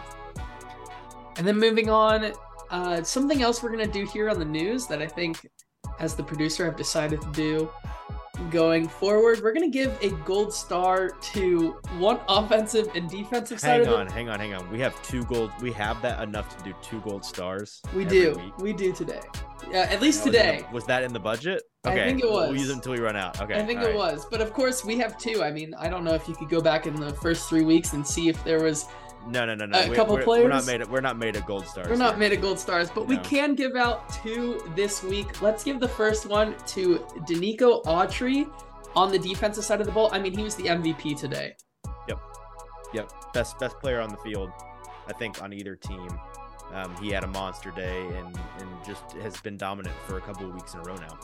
[1.38, 2.34] And then moving on,
[2.70, 5.48] uh, something else we're going to do here on the news that I think,
[6.00, 7.70] as the producer, I've decided to do
[8.50, 9.42] going forward.
[9.42, 13.86] We're going to give a gold star to one offensive and defensive side.
[13.86, 14.70] Hang on, hang on, hang on.
[14.72, 15.52] We have two gold.
[15.62, 17.82] We have that enough to do two gold stars.
[17.96, 18.34] We do.
[18.34, 18.58] Week.
[18.58, 19.22] We do today.
[19.74, 20.66] Yeah, at least was today.
[20.72, 21.64] Was that in the budget?
[21.86, 22.02] Okay.
[22.02, 22.50] I think it was.
[22.50, 23.42] We'll use it until we run out.
[23.42, 23.56] Okay.
[23.56, 23.96] I think it right.
[23.96, 24.26] was.
[24.30, 25.44] But of course, we have two.
[25.44, 27.94] I mean, I don't know if you could go back in the first three weeks
[27.94, 28.86] and see if there was
[29.28, 29.80] No, no, no, no.
[29.80, 30.44] A We- couple we're, players?
[30.44, 30.82] We're not made.
[30.82, 31.88] Of, we're not made of gold stars.
[31.90, 32.20] We're not here.
[32.20, 35.42] made of gold stars, but we can give out two this week.
[35.42, 38.48] Let's give the first one to Denico Autry
[38.96, 40.10] on the defensive side of the ball.
[40.14, 41.56] I mean, he was the MVP today.
[42.08, 42.20] Yep.
[42.94, 44.52] Yep, best best player on the field,
[45.08, 46.08] I think on either team.
[46.74, 50.48] Um, he had a monster day and and just has been dominant for a couple
[50.48, 51.20] of weeks in a row now.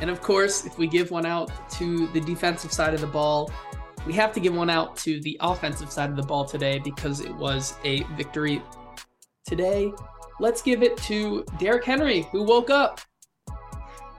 [0.00, 3.50] And of course, if we give one out to the defensive side of the ball,
[4.06, 7.20] we have to give one out to the offensive side of the ball today because
[7.20, 8.62] it was a victory
[9.46, 9.92] today.
[10.38, 13.00] Let's give it to Derrick Henry, who woke up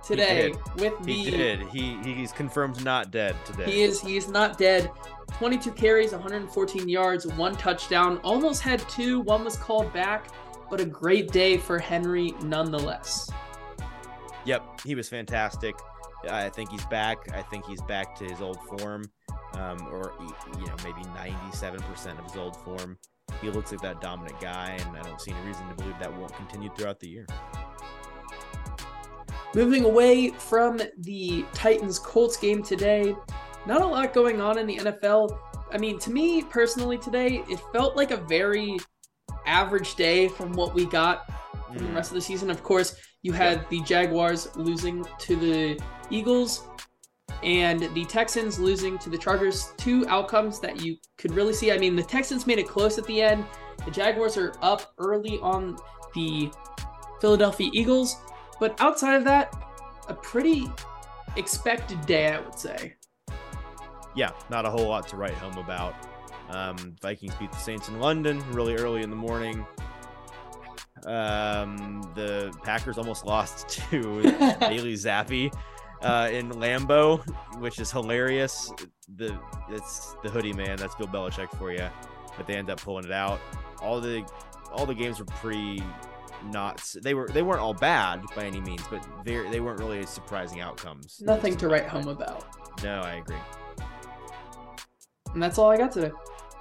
[0.07, 1.61] today with the He did.
[1.67, 3.65] He he's confirmed not dead today.
[3.65, 4.91] He is he is not dead.
[5.33, 8.19] 22 carries, 114 yards, one touchdown.
[8.23, 9.19] Almost had two.
[9.21, 10.27] One was called back,
[10.69, 13.29] but a great day for Henry nonetheless.
[14.45, 15.75] Yep, he was fantastic.
[16.29, 17.17] I think he's back.
[17.33, 19.03] I think he's back to his old form,
[19.53, 20.13] um, or
[20.57, 22.97] you know maybe 97% of his old form.
[23.41, 26.17] He looks like that dominant guy, and I don't see any reason to believe that
[26.17, 27.27] won't continue throughout the year.
[29.57, 33.15] Moving away from the Titans Colts game today,
[33.65, 35.35] not a lot going on in the NFL.
[35.71, 38.77] I mean, to me personally today, it felt like a very
[39.47, 41.25] average day from what we got
[41.65, 41.95] from the Mm.
[41.95, 42.51] rest of the season.
[42.51, 45.79] Of course, you had the Jaguars losing to the
[46.11, 46.67] Eagles
[47.41, 49.73] and the Texans losing to the Chargers.
[49.75, 51.71] Two outcomes that you could really see.
[51.71, 53.43] I mean, the Texans made it close at the end.
[53.85, 55.77] The Jaguars are up early on
[56.13, 56.51] the
[57.19, 58.17] Philadelphia Eagles.
[58.59, 59.53] But outside of that,
[60.07, 60.67] a pretty
[61.35, 62.95] expected day, I would say.
[64.15, 65.93] yeah, not a whole lot to write home about.
[66.49, 69.65] Um, Vikings beat the Saints in London really early in the morning.
[71.05, 74.01] Um, the Packers almost lost to
[74.59, 75.53] Bailey Zappe
[76.01, 77.19] uh, in Lambeau,
[77.59, 78.71] which is hilarious.
[79.15, 79.37] The
[79.69, 80.77] it's the hoodie man.
[80.77, 81.87] That's Bill Belichick for you,
[82.35, 83.39] but they end up pulling it out.
[83.81, 84.25] All the
[84.71, 85.83] all the games were pretty
[86.51, 86.83] not.
[87.01, 90.61] They were they weren't all bad by any means, but they they weren't really surprising
[90.61, 91.21] outcomes.
[91.21, 92.45] Nothing to write home about.
[92.83, 93.37] No, I agree.
[95.33, 96.11] And that's all I got today.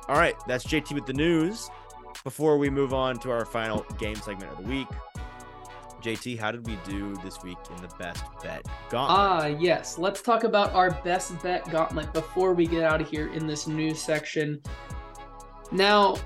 [0.09, 1.71] All right, that's JT with the news.
[2.25, 4.89] Before we move on to our final game segment of the week,
[6.03, 9.19] JT, how did we do this week in the best bet gauntlet?
[9.19, 9.99] Ah, yes.
[9.99, 13.67] Let's talk about our best bet gauntlet before we get out of here in this
[13.67, 14.61] news section.
[15.73, 16.17] Now,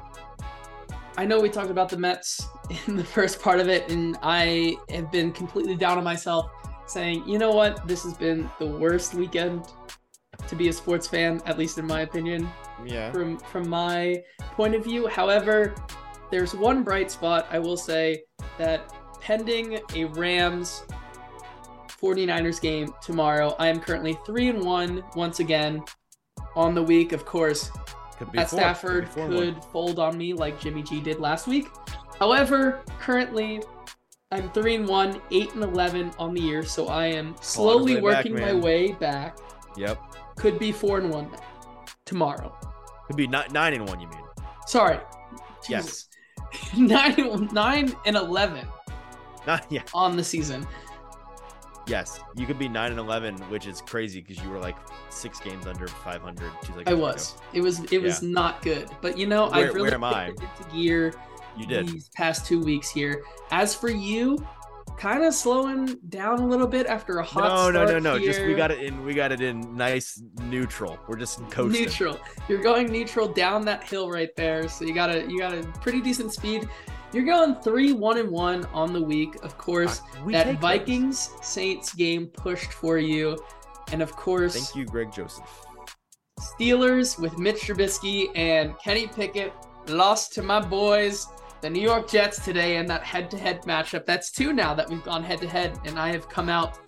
[1.17, 2.47] I know we talked about the Mets
[2.87, 6.51] in the first part of it, and I have been completely down on myself,
[6.87, 7.87] saying, you know what?
[7.87, 9.67] This has been the worst weekend
[10.49, 12.49] to be a sports fan, at least in my opinion
[12.85, 15.07] yeah, from from my point of view.
[15.07, 15.75] However,
[16.31, 18.23] there's one bright spot I will say
[18.59, 20.85] that pending a Rams
[21.89, 25.85] 49ers game tomorrow, I am currently 3 and 1 once again
[26.57, 27.13] on the week.
[27.13, 27.71] Of course,
[28.17, 31.47] could be Pat four, Stafford could, could fold on me like Jimmy G did last
[31.47, 31.69] week.
[32.21, 33.63] However, currently
[34.31, 38.13] I'm 3 and 1, 8 and 11 on the year, so I am slowly way
[38.13, 39.39] back, working my way back.
[39.77, 39.99] Yep,
[40.37, 41.31] Could be 4 and 1
[42.05, 42.57] tomorrow.
[43.07, 43.99] could be ni- nine and one.
[44.01, 44.21] You mean?
[44.67, 44.99] Sorry.
[45.69, 46.07] Yes.
[46.77, 48.67] Nine, nine and eleven
[49.47, 49.83] Not yeah.
[49.95, 50.67] on the season.
[51.87, 54.77] Yes, you could be nine and eleven, which is crazy because you were like
[55.11, 56.51] six games under five hundred.
[56.87, 57.37] I was.
[57.53, 57.81] It was.
[57.93, 58.91] It was not good.
[59.01, 60.27] But you know, Where- I've really where am I?
[60.27, 61.15] kicked it into gear
[61.61, 61.89] You did.
[61.89, 63.23] these past two weeks here.
[63.51, 64.45] As for you,
[64.99, 68.19] kind of slowing down a little bit after a hot No, no, start no, no.
[68.19, 69.05] Just we got it in.
[69.05, 70.99] We got it in nice neutral.
[71.09, 71.85] We're just coasting.
[71.85, 72.19] neutral.
[72.49, 74.69] You're going neutral down that hill right there.
[74.69, 76.69] So you got a you got a pretty decent speed.
[77.13, 79.35] You're going three one and one on the week.
[79.43, 80.61] Of course, Uh, we that.
[80.61, 83.37] Vikings Saints game pushed for you,
[83.93, 85.67] and of course, Thank you, Greg Joseph.
[86.39, 89.53] Steelers with Mitch Trubisky and Kenny Pickett
[89.89, 91.27] lost to my boys,
[91.61, 94.07] the New York Jets today in that head-to-head matchup.
[94.07, 96.79] That's two now that we've gone head-to-head, and I have come out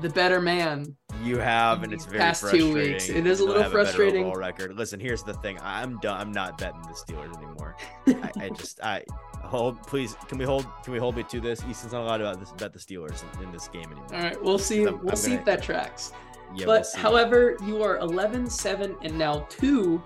[0.00, 0.96] the better man.
[1.22, 2.92] You have, and it's very past two frustrating.
[2.94, 3.08] weeks.
[3.08, 4.24] It is a little frustrating.
[4.24, 4.74] overall record.
[4.76, 5.58] Listen, here's the thing.
[5.62, 6.18] I'm done.
[6.20, 7.76] I'm not betting the Steelers anymore.
[8.08, 9.04] I, I just, I
[9.44, 9.80] hold.
[9.86, 10.66] Please, can we hold?
[10.82, 11.62] Can we hold me to this?
[11.68, 14.06] Easton's not allowed to bet this, bet the Steelers in, in this game anymore.
[14.14, 14.86] All right, we'll see.
[14.86, 16.12] I'm- we'll I'm see gonna- if that tracks.
[16.54, 20.02] Yeah, we'll but however, you are 11, 7, and now two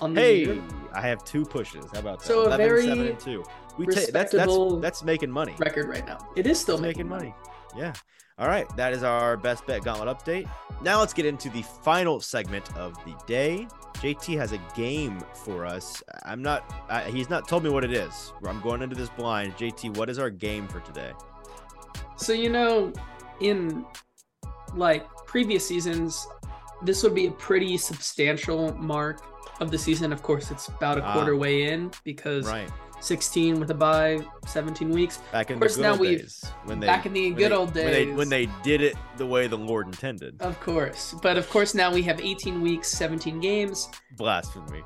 [0.00, 0.62] on the hey, year.
[0.92, 1.84] I have two pushes.
[1.92, 2.26] How about that?
[2.26, 3.44] So a 11, very 7, and two.
[3.76, 5.54] We take that's that's that's making money.
[5.58, 6.18] record right now.
[6.36, 7.34] It is still It's making money.
[7.76, 7.92] Yeah.
[8.38, 10.48] All right, that is our best bet gauntlet update.
[10.80, 13.66] Now let's get into the final segment of the day.
[13.94, 16.04] JT has a game for us.
[16.24, 16.72] I'm not.
[16.88, 18.32] I, he's not told me what it is.
[18.46, 19.56] I'm going into this blind.
[19.56, 21.10] JT, what is our game for today?
[22.16, 22.92] So you know,
[23.40, 23.84] in
[24.72, 26.24] like previous seasons,
[26.82, 29.27] this would be a pretty substantial mark
[29.60, 30.12] of the season.
[30.12, 31.38] Of course, it's about a quarter Ah.
[31.38, 32.68] way in because Right.
[33.00, 35.18] 16 with a bye, 17 weeks.
[35.30, 36.44] Back in Of course, the good now old we've- days.
[36.64, 38.16] When they, back in the when good they- old When they, days.
[38.16, 40.34] when they did it the way the Lord intended.
[40.40, 41.14] Of course.
[41.22, 43.88] But of course now we have 18 weeks, 17 games.
[44.16, 44.82] Blasphemy.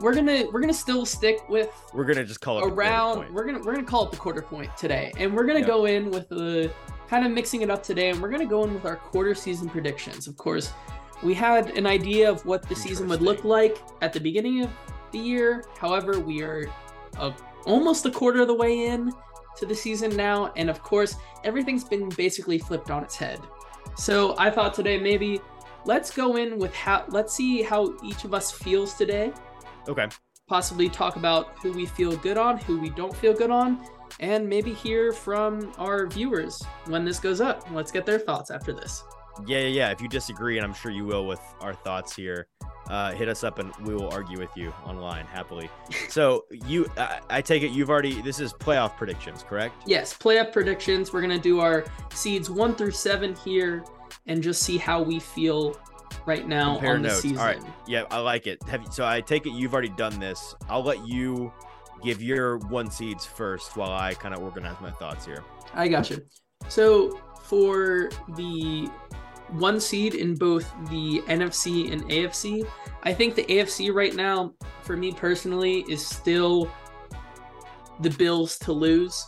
[0.00, 3.32] We're to we're to still stick with We're gonna just call it around point.
[3.32, 5.10] we're to we're to call it the quarter point today.
[5.18, 5.66] And we're to Yep.
[5.66, 6.70] go in with the
[7.10, 9.68] kind of mixing it up today and we're to go in with our quarter season
[9.68, 10.28] predictions.
[10.28, 10.70] Of course,
[11.22, 14.70] we had an idea of what the season would look like at the beginning of
[15.12, 15.64] the year.
[15.78, 16.70] However, we are
[17.18, 17.32] a,
[17.64, 19.12] almost a quarter of the way in
[19.56, 23.40] to the season now, and of course, everything's been basically flipped on its head.
[23.96, 25.40] So I thought today maybe
[25.84, 29.32] let's go in with how let's see how each of us feels today.
[29.88, 30.06] Okay.
[30.46, 33.84] Possibly talk about who we feel good on, who we don't feel good on,
[34.20, 37.66] and maybe hear from our viewers when this goes up.
[37.72, 39.02] Let's get their thoughts after this.
[39.46, 39.90] Yeah, yeah, yeah.
[39.90, 42.46] If you disagree, and I'm sure you will with our thoughts here,
[42.88, 45.70] uh, hit us up and we will argue with you online happily.
[46.08, 48.22] So you, I, I take it you've already.
[48.22, 49.82] This is playoff predictions, correct?
[49.86, 51.12] Yes, playoff predictions.
[51.12, 53.84] We're gonna do our seeds one through seven here,
[54.26, 55.78] and just see how we feel
[56.24, 57.38] right now Compare on the season.
[57.38, 57.60] All right.
[57.86, 58.62] Yeah, I like it.
[58.64, 60.54] Have you, so I take it you've already done this.
[60.68, 61.52] I'll let you
[62.02, 65.44] give your one seeds first while I kind of organize my thoughts here.
[65.74, 66.24] I got you.
[66.68, 68.90] So for the
[69.50, 72.66] one seed in both the NFC and AFC,
[73.02, 76.70] I think the AFC right now, for me personally, is still
[78.00, 79.26] the Bills to lose.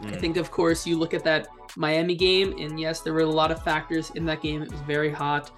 [0.00, 0.20] I Mm.
[0.20, 3.50] think, of course, you look at that Miami game, and yes, there were a lot
[3.50, 4.62] of factors in that game.
[4.62, 5.50] It was very hot,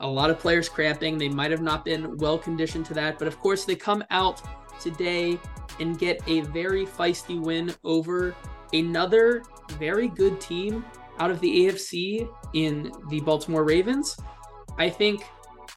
[0.00, 1.16] a lot of players cramping.
[1.16, 4.42] They might have not been well conditioned to that, but of course, they come out
[4.80, 5.38] today
[5.80, 8.34] and get a very feisty win over
[8.72, 9.42] another
[9.78, 10.84] very good team
[11.18, 14.16] out of the AFC in the Baltimore Ravens.
[14.78, 15.24] I think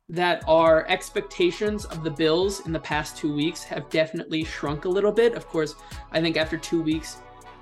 [0.09, 4.89] that our expectations of the Bills in the past two weeks have definitely shrunk a
[4.89, 5.35] little bit.
[5.35, 5.75] Of course,
[6.11, 7.17] I think after two weeks,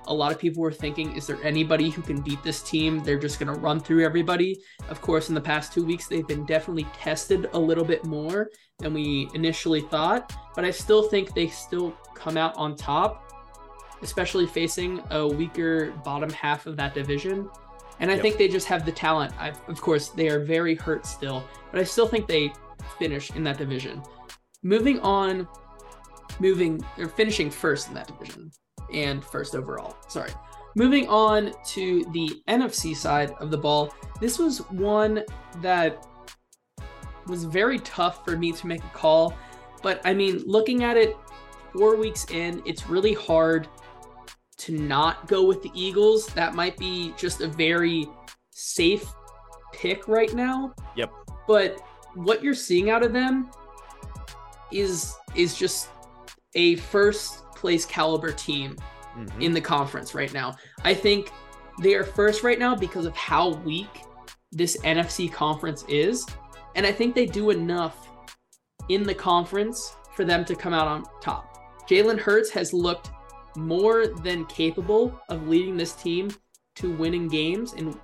[0.08, 3.00] a lot of people were thinking, is there anybody who can beat this team?
[3.04, 4.58] They're just going to run through everybody.
[4.90, 8.50] Of course, in the past two weeks, they've been definitely tested a little bit more
[8.80, 13.34] than we initially thought, but I still think they still come out on top,
[14.02, 17.50] especially facing a weaker bottom half of that division.
[18.00, 18.22] And I Yep.
[18.22, 19.34] think they just have the talent.
[19.40, 22.54] I, of course, they are very hurt still, but I still think they
[23.00, 24.04] finish in that division.
[24.64, 25.48] Moving on,
[26.40, 28.52] moving or finishing first in that division
[28.94, 29.96] and first overall.
[30.08, 30.32] Sorry.
[30.76, 35.24] Moving on to the NFC side of the ball, this was one
[35.62, 36.06] that
[37.26, 39.34] was very tough for me to make a call.
[39.82, 41.16] But I mean, looking at it
[41.74, 43.68] four weeks in, it's really hard
[44.58, 46.28] to not go with the Eagles.
[46.28, 48.08] That might be just a very
[48.52, 49.06] safe
[49.74, 50.74] pick right now.
[50.96, 51.12] Yep.
[51.48, 51.80] But
[52.16, 53.52] what you're seeing out of them
[54.72, 55.90] is is just
[56.56, 58.76] a first place caliber team
[59.16, 59.42] Mhm.
[59.42, 60.56] in the conference right now.
[60.84, 61.32] I think
[61.82, 64.02] they are first right now because of how weak
[64.52, 66.26] this NFC conference is.
[66.76, 68.08] And I think they do enough
[68.90, 71.46] in the conference for them to come out on top.
[71.88, 73.12] Jalen Hurts has looked
[73.58, 76.30] more than capable of leading this team
[76.76, 77.74] to winning games.
[77.74, 78.00] And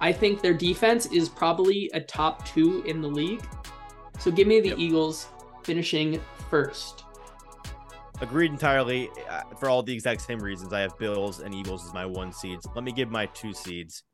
[0.00, 3.42] I think their defense is probably a top two in the league.
[4.18, 4.78] So give me the Yep.
[4.78, 5.28] Eagles
[5.64, 6.20] finishing
[6.50, 7.04] first.
[8.20, 9.10] Agreed entirely.
[9.28, 12.32] Uh, For all the exact same reasons, I have Bills and Eagles as my one
[12.32, 12.66] seeds.
[12.74, 14.04] Let me give my two seeds.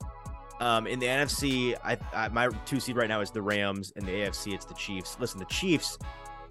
[0.60, 3.92] Um, in the NFC, I, I my two seed right now is the Rams.
[3.96, 5.16] In the AFC, it's the Chiefs.
[5.20, 5.98] Listen, the Chiefs.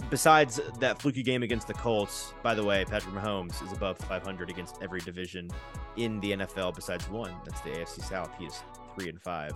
[0.09, 4.49] Besides that fluky game against the Colts, by the way, Patrick Mahomes is above 500
[4.49, 5.49] against every division
[5.97, 7.33] in the NFL besides one.
[7.45, 8.31] That's the AFC South.
[8.39, 8.63] He is
[8.95, 9.51] three and five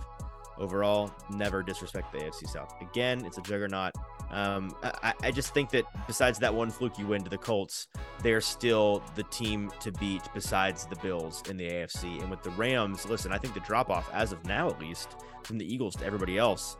[0.58, 1.10] overall.
[1.30, 2.74] Never disrespect the AFC South.
[2.80, 3.92] Again, it's a juggernaut.
[4.30, 7.88] Um, I, I just think that besides that one fluky win to the Colts,
[8.22, 12.20] they're still the team to beat besides the Bills in the AFC.
[12.20, 15.16] And with the Rams, listen, I think the drop off, as of now at least,
[15.44, 16.76] from the Eagles to everybody else,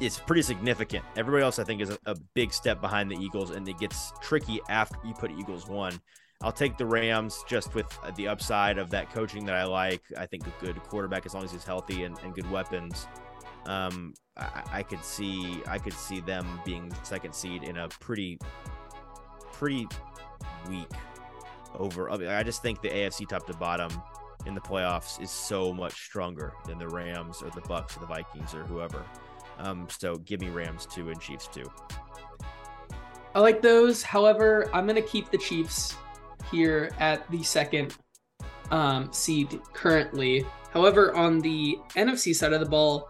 [0.00, 1.04] is pretty significant.
[1.16, 4.12] Everybody else, I think, is a, a big step behind the Eagles, and it gets
[4.20, 6.00] tricky after you put Eagles one.
[6.40, 10.02] I'll take the Rams just with the upside of that coaching that I like.
[10.16, 13.08] I think a good quarterback, as long as he's healthy and, and good weapons.
[13.66, 18.38] Um, I, I could see I could see them being second seed in a pretty
[19.52, 19.88] pretty
[20.70, 20.88] weak
[21.76, 22.08] over.
[22.08, 23.90] I, mean, I just think the AFC top to bottom
[24.46, 28.06] in the playoffs is so much stronger than the Rams or the Bucks or the
[28.06, 29.04] Vikings or whoever.
[29.58, 31.64] Um, so give me Rams two and Chiefs two.
[33.34, 34.02] I like those.
[34.02, 35.96] However, I'm going to keep the Chiefs
[36.50, 37.96] here at the second
[38.70, 40.44] um, seed currently.
[40.72, 43.08] However, on the NFC side of the ball,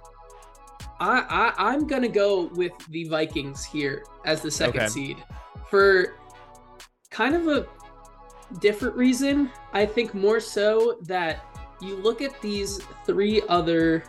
[1.01, 4.89] I, I I'm gonna go with the Vikings here as the second Okay.
[4.89, 5.17] seed
[5.71, 6.17] for
[7.11, 7.67] kind of a
[8.61, 9.51] different reason.
[9.73, 11.45] I think more so that
[11.81, 14.05] you look at these three other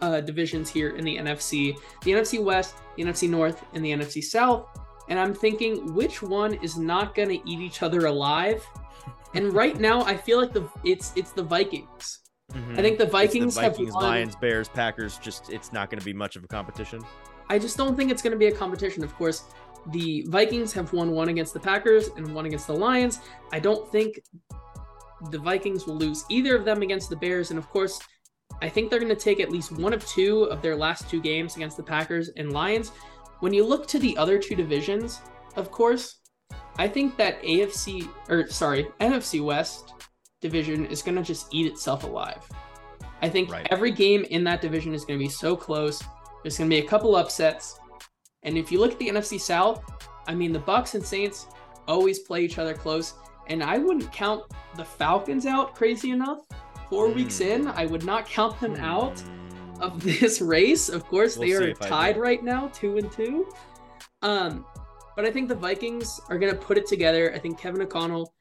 [0.00, 4.22] uh, divisions here in the NFC: the NFC West, the NFC North, and the NFC
[4.22, 4.66] South.
[5.08, 8.64] And I'm thinking, which one is not gonna eat each other alive?
[9.34, 12.20] And right now, I feel like the it's it's the Vikings.
[12.52, 14.04] I think the Vikings, the Vikings, have won.
[14.04, 15.18] Lions, Bears, Packers.
[15.18, 17.00] Just it's not going to be much of a competition.
[17.48, 19.04] I just don't think it's going to be a competition.
[19.04, 19.44] Of course,
[19.92, 23.20] the Vikings have won one against the Packers and one against the Lions.
[23.52, 24.20] I don't think
[25.30, 27.50] the Vikings will lose either of them against the Bears.
[27.50, 28.00] And of course,
[28.62, 31.20] I think they're going to take at least one of two of their last two
[31.20, 32.92] games against the Packers and Lions.
[33.40, 35.20] When you look to the other two divisions,
[35.56, 36.16] of course,
[36.76, 39.94] I think that AFC or sorry, NFC West
[40.40, 42.42] division is going to just eat itself alive.
[43.22, 43.66] I think Right.
[43.70, 46.02] every game in that division is going to be so close.
[46.42, 47.78] There's going to be a couple upsets.
[48.42, 49.82] And if you look at the NFC South,
[50.26, 51.46] I mean the Bucks and Saints
[51.86, 53.14] always play each other close,
[53.48, 54.44] and I wouldn't count
[54.76, 56.38] the Falcons out crazy enough.
[56.90, 57.44] 4 weeks Hmm.
[57.44, 60.88] in, I would not count them out Mm, of this race.
[60.88, 63.48] Of course, We'll they are tied right now, two and two.
[64.22, 64.66] Um,
[65.16, 67.32] but I think the Vikings are gonna put it together.
[67.34, 68.32] I think Kevin O'Connell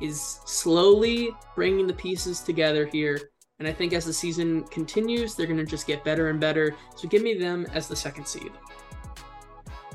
[0.00, 5.46] is slowly bringing the pieces together here, and I think as the season continues, they're
[5.46, 6.74] gonna just get better and better.
[6.96, 8.52] So give me them as the second seed.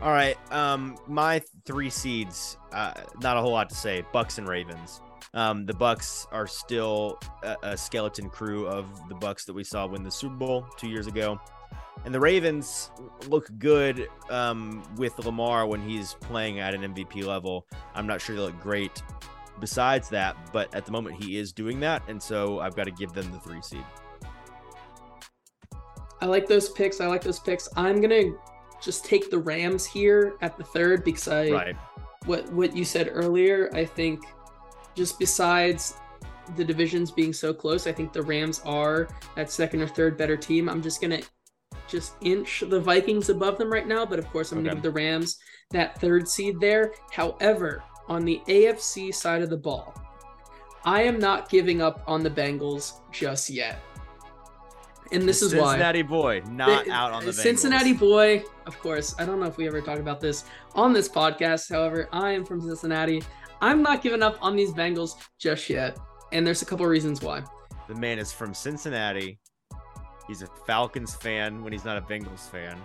[0.01, 0.35] All right.
[0.51, 2.57] Um, my three seeds.
[2.73, 4.03] Uh, not a whole lot to say.
[4.11, 5.01] Bucks and Ravens.
[5.33, 9.87] Um, the Bucks are still a, a skeleton crew of the Bucks that we saw
[9.87, 11.39] win the Super Bowl two years ago,
[12.03, 12.91] and the Ravens
[13.27, 17.65] look good um, with Lamar when he's playing at an MVP level.
[17.95, 19.01] I'm not sure they look great.
[19.59, 22.91] Besides that, but at the moment he is doing that, and so I've got to
[22.91, 23.85] give them the three seed.
[26.19, 26.99] I like those picks.
[26.99, 27.69] I like those picks.
[27.75, 28.33] I'm gonna
[28.81, 31.75] just take the Rams here at the third because I Right.
[32.25, 33.69] what what you said earlier.
[33.73, 34.23] I think
[34.95, 35.95] just besides
[36.55, 40.35] the divisions being so close, I think the Rams are that second or third better
[40.35, 40.67] team.
[40.69, 41.21] I'm just gonna
[41.87, 44.65] just inch the Vikings above them right now, but of course I'm Okay.
[44.69, 45.37] gonna give the Rams
[45.71, 46.93] that third seed there.
[47.11, 49.93] However, on the AFC side of the ball,
[50.83, 53.79] I am not giving up on the Bengals just yet.
[55.13, 57.99] And this The is why Cincinnati boy not the- out on the Cincinnati Bengals.
[57.99, 59.13] boy, of course.
[59.19, 61.69] I don't know if we ever talked about this on this podcast.
[61.69, 63.21] However, I am from Cincinnati.
[63.61, 65.97] I'm not giving up on these Bengals just yet.
[66.31, 67.43] And there's a couple reasons why.
[67.87, 69.39] The man is from Cincinnati.
[70.27, 72.77] He's a Falcons fan when he's not a Bengals fan.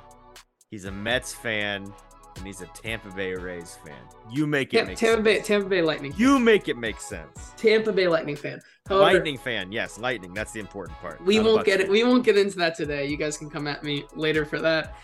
[0.70, 1.92] He's a Mets fan
[2.36, 3.94] and he's a Tampa Bay Rays fan.
[4.30, 5.40] You make it Tam- make Tampa Bay.
[5.40, 6.12] Tampa Bay Lightning.
[6.16, 7.52] You make it make sense.
[7.56, 8.60] Tampa Bay Lightning fan.
[8.88, 10.34] However, Lightning fan, yes, lightning.
[10.34, 11.24] That's the important part.
[11.24, 11.88] we not won't get it.
[11.88, 13.06] We won't get into that today.
[13.06, 14.96] You guys can come at me later for that.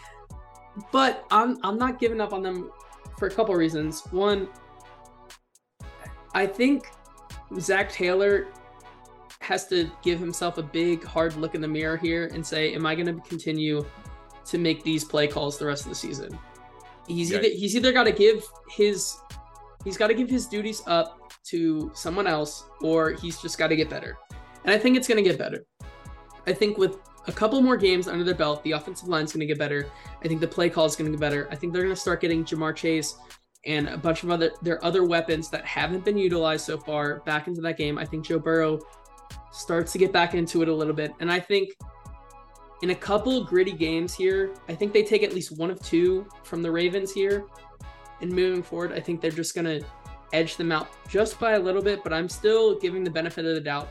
[0.91, 2.71] But I'm I'm not giving up on them
[3.19, 4.03] for a couple reasons.
[4.11, 4.49] One,
[6.35, 6.91] I think
[7.59, 8.49] Zac Taylor
[9.41, 12.87] has to give himself a big hard look in the mirror here and say, "Am
[12.87, 13.85] I going to continue
[14.47, 16.39] to make these play calls the rest of the season?"
[17.09, 17.39] He's Yeah.
[17.39, 19.17] either he's either got to give his
[19.85, 23.77] he's got to give his duties up to someone else, or he's just got to
[23.77, 24.17] get better.
[24.65, 25.67] And I think it's going to get better.
[26.47, 29.47] I think with a couple more games under their belt, the offensive line's going to
[29.47, 29.87] get better.
[30.25, 31.49] I think the play call is going to get better.
[31.51, 33.17] I think they're going to start getting Ja'Marr Chase
[33.65, 37.47] and a bunch of other their other weapons that haven't been utilized so far back
[37.47, 37.99] into that game.
[37.99, 38.81] I think Joe Burrow
[39.53, 41.77] starts to get back into it a little bit, and I think
[42.83, 46.27] in a couple gritty games here, I think they take at least one of two
[46.43, 47.47] from the Ravens here.
[48.21, 49.85] And moving forward, I think they're just to
[50.33, 53.55] edge them out just by a little bit, but I'm still giving the benefit of
[53.55, 53.89] the doubt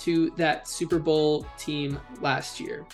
[0.00, 2.86] to that Super Bowl team last year.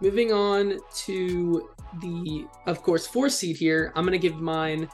[0.00, 1.68] Moving on to
[2.00, 4.88] the, of course, four seed here, I'm going to give mine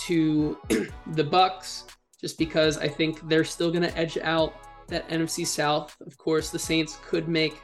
[0.00, 0.58] to
[1.12, 1.84] the Bucks
[2.20, 4.54] just because I think they're still going to edge out
[4.88, 5.96] that NFC South.
[6.06, 7.58] Of course, the Saints could make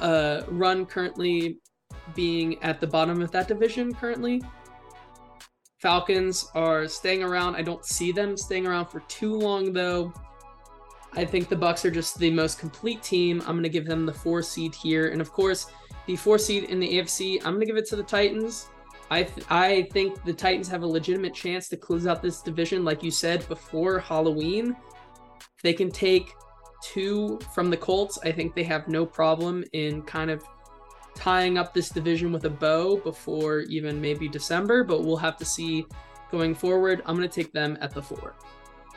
[0.00, 1.58] a run currently
[2.14, 4.42] being at the bottom of that division currently.
[5.78, 7.56] Falcons are staying around.
[7.56, 10.12] I don't see them staying around for too long though.
[11.14, 13.40] I think the Bucks are just the most complete team.
[13.40, 15.66] I'm going to give them the 4 seed here and of course,
[16.06, 18.68] the 4 seed in the AFC, I'm going to give it to the Titans.
[19.12, 22.82] I th- I think the Titans have a legitimate chance to close out this division
[22.82, 24.74] like you said before Halloween.
[25.62, 26.32] They can take
[26.82, 30.42] two from the Colts, I think they have no problem in kind of
[31.14, 35.44] tying up this division with a bow before even maybe December, but we'll have to
[35.44, 35.84] see
[36.30, 37.02] going forward.
[37.04, 38.34] I'm going to take them at the four.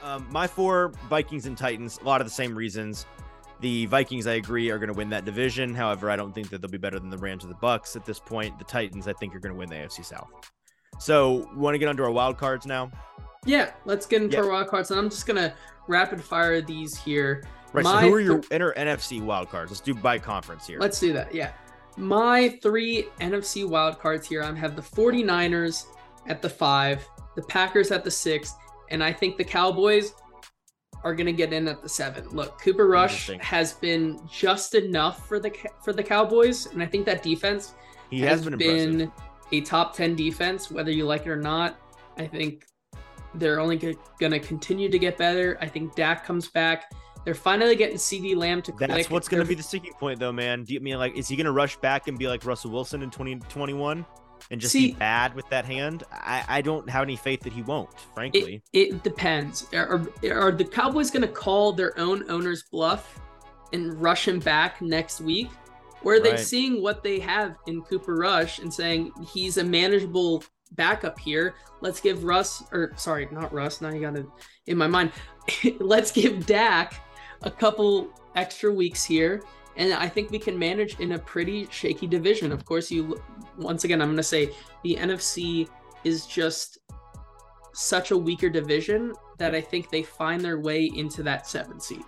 [0.01, 3.05] Um, my four Vikings and Titans, a lot of the same reasons.
[3.61, 5.73] The Vikings, I agree, are going to win that division.
[5.73, 8.05] However, I don't think that they'll be better than the Rams or the Bucks at
[8.05, 8.57] this point.
[8.59, 10.29] The Titans, I think, are going to win the AFC South.
[10.99, 12.91] So, we want to get onto our wild cards now?
[13.45, 14.43] Yeah, let's get into yeah.
[14.43, 15.53] our wild cards, and I'm just gonna
[15.87, 17.43] rapid fire these here.
[17.73, 17.83] Right.
[17.83, 19.71] My so, who are your th- inner NFC wild cards?
[19.71, 20.79] Let's do by conference here.
[20.79, 21.33] Let's do that.
[21.33, 21.51] Yeah,
[21.95, 24.43] my three NFC wild cards here.
[24.43, 25.85] I have the 49ers
[26.27, 28.53] at the five, the Packers at the six,
[28.89, 30.13] and I think the Cowboys
[31.05, 32.27] are going to get in at the seven.
[32.29, 37.05] Look, Cooper Rush has been just enough for the for the Cowboys, and I think
[37.05, 37.75] that defense
[38.09, 39.11] he has, has been, been
[39.53, 41.79] a top ten defense, whether you like it or not.
[42.17, 42.65] I think
[43.35, 45.57] they're only going to continue to get better.
[45.61, 46.91] I think Dak comes back.
[47.23, 48.89] They're finally getting CeeDee Lamb to click.
[48.89, 50.63] That's what's going to be the sticking point, though, man.
[50.63, 53.03] Do you mean like is he going to rush back and be like Russell Wilson
[53.03, 54.05] in 2021
[54.51, 56.03] and just See, be bad with that hand?
[56.11, 57.89] I, I don't have any faith that he won't.
[58.13, 59.67] Frankly, it, it depends.
[59.73, 63.19] Are, are the Cowboys going to call their own owner's bluff
[63.73, 65.49] and rush him back next week?
[66.03, 66.23] Or are right.
[66.23, 70.43] they seeing what they have in Cooper Rush and saying he's a manageable
[70.73, 71.55] backup here.
[71.81, 73.81] Let's give Russ, or sorry, not Russ.
[73.81, 74.27] Now you got it
[74.67, 75.11] in my mind.
[75.79, 77.01] Let's give Dak
[77.41, 79.41] a couple extra weeks here.
[79.77, 82.51] And I think we can manage in a pretty shaky division.
[82.51, 83.21] Of course, you,
[83.57, 84.51] once again, I'm going to say
[84.83, 85.67] the NFC
[86.03, 86.79] is just
[87.73, 92.05] such a weaker division that I think they find their way into that seven seed.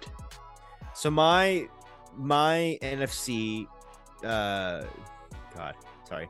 [0.94, 1.68] So my
[2.16, 3.68] my NFC
[4.24, 4.84] uh
[5.56, 5.76] god,
[6.08, 6.30] sorry.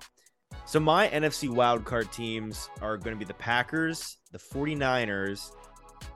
[0.66, 5.52] So my NFC wildcard teams are going to be the Packers, the 49ers,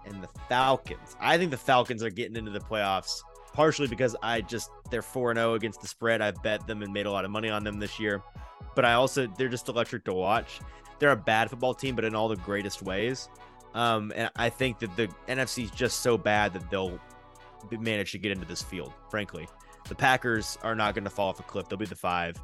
[0.05, 1.15] and the Falcons.
[1.21, 3.21] I think the Falcons are getting into the playoffs
[3.53, 6.21] partially because I just they're 4 0 against the spread.
[6.21, 8.21] I've bet them and made a lot of money on them this year.
[8.75, 10.59] But I also they're just electric to watch.
[10.99, 13.29] They're a bad football team, but in all the greatest ways.
[13.73, 16.99] Um, and I think that the NFC is just so bad that they'll
[17.71, 19.47] manage to get into this field, frankly.
[19.87, 21.69] The Packers are not going to fall off a cliff.
[21.69, 22.35] They'll be the five.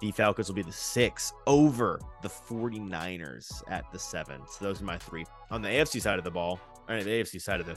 [0.00, 4.42] The Falcons will be the six over the 49ers at the seven.
[4.48, 5.24] So those are my three.
[5.50, 7.76] On the AFC side of the ball, or the AFC side of the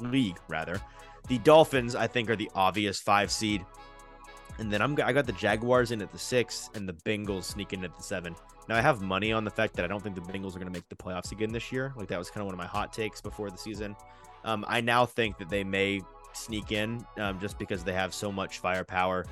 [0.00, 0.80] league, rather,
[1.28, 3.64] the Dolphins, I think, are the obvious five seed.
[4.58, 7.84] And then I'm I got the Jaguars in at the six and the Bengals sneaking
[7.84, 8.34] at the seven.
[8.68, 10.66] Now I have money on the fact that I don't think the Bengals are going
[10.66, 11.92] to make the playoffs again this year.
[11.96, 13.96] Like that was kind of one of my hot takes before the season.
[14.44, 16.02] Um, I now think that they may
[16.32, 19.24] sneak in um, just because they have so much firepower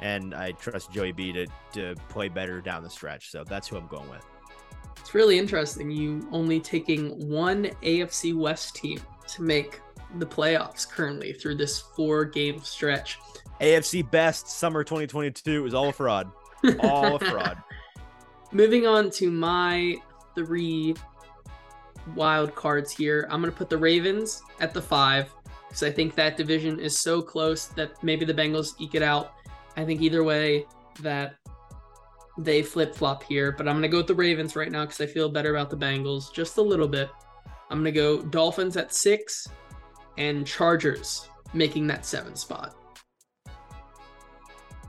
[0.00, 3.30] and I trust Joey B to to play better down the stretch.
[3.30, 4.26] So that's who I'm going with.
[5.00, 5.90] It's really interesting.
[5.90, 9.80] You only taking one AFC West team to make
[10.16, 13.18] the playoffs currently through this four game stretch.
[13.60, 16.30] AFC best summer 2022 is all a fraud.
[16.80, 17.60] All a fraud.
[18.52, 19.96] Moving on to my
[20.36, 20.94] three
[22.14, 23.26] wild cards here.
[23.30, 25.32] I'm going to put the Ravens at the five
[25.66, 29.32] because I think that division is so close that maybe the Bengals eke it out.
[29.76, 30.66] I think either way
[31.00, 31.34] that
[32.38, 35.00] they flip flop here, but I'm going to go with the Ravens right now because
[35.00, 37.10] I feel better about the Bengals just a little bit.
[37.70, 39.48] I'm going to go Dolphins at six
[40.16, 42.76] and Chargers making that seven spot.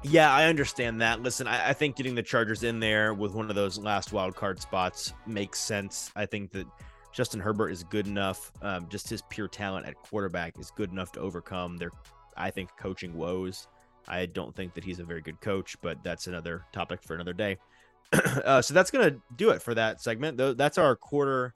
[0.03, 1.21] Yeah, I understand that.
[1.21, 4.35] Listen, I, I, think getting the Chargers in there with one of those last wild
[4.35, 6.11] card spots makes sense.
[6.13, 6.67] I think that
[7.13, 8.51] Justin Herbert is good enough.
[8.61, 11.91] Um, just his pure talent at quarterback is good enough to overcome their,
[12.35, 13.67] I think, coaching woes.
[14.05, 17.31] I don't think that he's a very good coach, but that's another topic for another
[17.31, 17.57] day.
[18.13, 20.37] uh, so that's gonna do it for that segment.
[20.57, 21.53] That's our quarter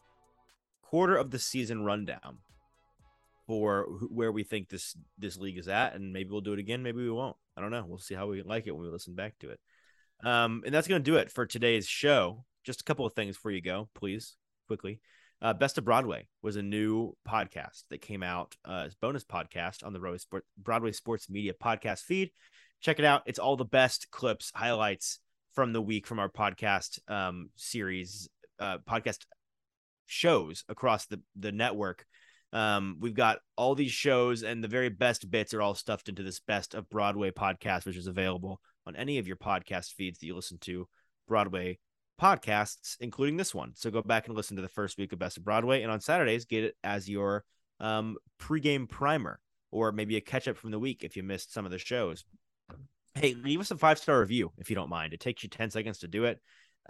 [0.82, 2.38] quarter of the season rundown
[3.48, 6.84] for where we think this this league is at, and maybe we'll do it again.
[6.84, 7.38] Maybe we won't.
[7.56, 7.86] I don't know.
[7.88, 9.60] We'll see how we like it when we listen back to it.
[10.24, 12.45] Um, and that's gonna do it for today's show.
[12.64, 14.36] Just a couple of things before you go, please,
[14.68, 15.00] quickly.
[15.41, 19.86] Uh, Best of Broadway was a new podcast that came out uh, as bonus podcast
[19.86, 22.32] on the Broadway, Broadway Sports Media podcast feed.
[22.82, 23.22] Check it out.
[23.28, 25.20] It's all the best clips, highlights
[25.54, 28.30] from the week from our podcast um, series,
[28.60, 29.26] uh, podcast
[30.08, 32.06] shows across the the network.
[32.54, 36.24] Um, we've got all these shows, and the very best bits are all stuffed into
[36.24, 40.26] this Best of Broadway podcast, which is available on any of your podcast feeds that
[40.26, 40.88] you listen to.
[41.28, 41.78] Broadway
[42.22, 43.74] podcasts, including this one.
[43.76, 46.00] So go back and listen to the first week of Best of Broadway, and on
[46.00, 47.43] Saturdays, get it as your
[47.80, 49.39] um, pregame primer
[49.72, 52.24] or maybe a catch up from the week if you missed some of the shows.
[53.14, 55.14] Hey, leave us a five star review if you don't mind.
[55.14, 56.39] It takes you 10 seconds to do it.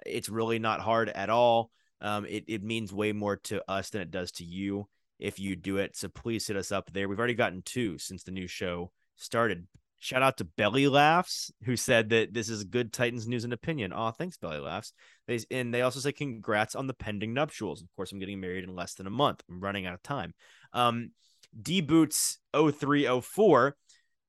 [0.05, 1.72] It's really not hard at all.
[2.01, 4.88] Um, it, it means way more to us than it does to you
[5.20, 5.95] if you do it.
[5.95, 7.07] So please hit us up there.
[7.07, 9.68] We've already gotten two since the new show started.
[9.99, 13.93] Shout out to Belly Laughs, who said that this is good Titans news and opinion.
[13.95, 14.93] Oh, thanks, Belly Laughs.
[15.28, 17.82] They, and they also say congrats on the pending nuptials.
[17.82, 19.41] Of course, I'm getting married in less than a month.
[19.49, 20.36] I'm running out of time.
[20.72, 21.11] Um,
[21.59, 23.76] D Boots 0304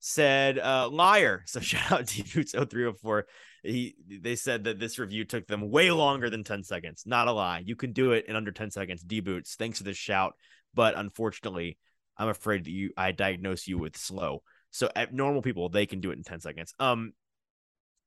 [0.01, 1.45] said uh, liar.
[1.47, 3.27] So shout out to Boots 0304.
[3.63, 7.03] He they said that this review took them way longer than 10 seconds.
[7.05, 7.63] Not a lie.
[7.65, 9.03] You can do it in under 10 seconds.
[9.03, 10.35] D Boots, thanks for this shout.
[10.75, 11.79] But unfortunately,
[12.17, 14.43] I'm afraid that you I diagnose you with slow.
[14.71, 16.75] So at normal people, they can do it in 10 seconds.
[16.79, 17.13] Um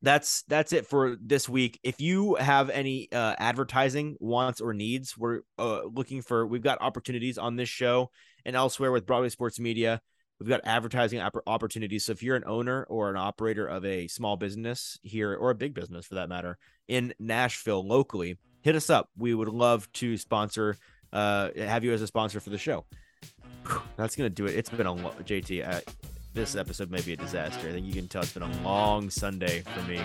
[0.01, 1.79] that's that's it for this week.
[1.83, 6.47] If you have any uh, advertising wants or needs, we're uh, looking for.
[6.47, 8.09] We've got opportunities on this show
[8.43, 10.01] and elsewhere with Broadway Sports Media.
[10.39, 12.05] We've got advertising opportunities.
[12.05, 15.55] So if you're an owner or an operator of a small business here or a
[15.55, 16.57] big business for that matter
[16.87, 19.09] in Nashville locally, hit us up.
[19.15, 20.77] We would love to sponsor,
[21.13, 22.85] uh, have you as a sponsor for the show.
[23.95, 24.55] That's gonna do it.
[24.55, 25.67] It's been a JT.
[25.67, 25.81] Uh,
[26.33, 27.67] this episode may be a disaster.
[27.67, 30.01] I think you can tell it's been a long Sunday for me.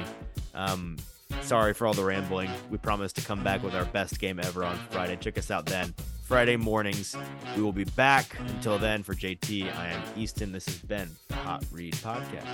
[0.54, 0.96] Um,
[1.42, 2.50] sorry for all the rambling.
[2.70, 5.16] We promise to come back with our best game ever on Friday.
[5.16, 5.94] Check us out then.
[6.24, 7.16] Friday mornings.
[7.54, 8.36] We will be back.
[8.40, 10.50] Until then, for JT, I am Easton.
[10.50, 12.46] This has been the Hot Read Podcast.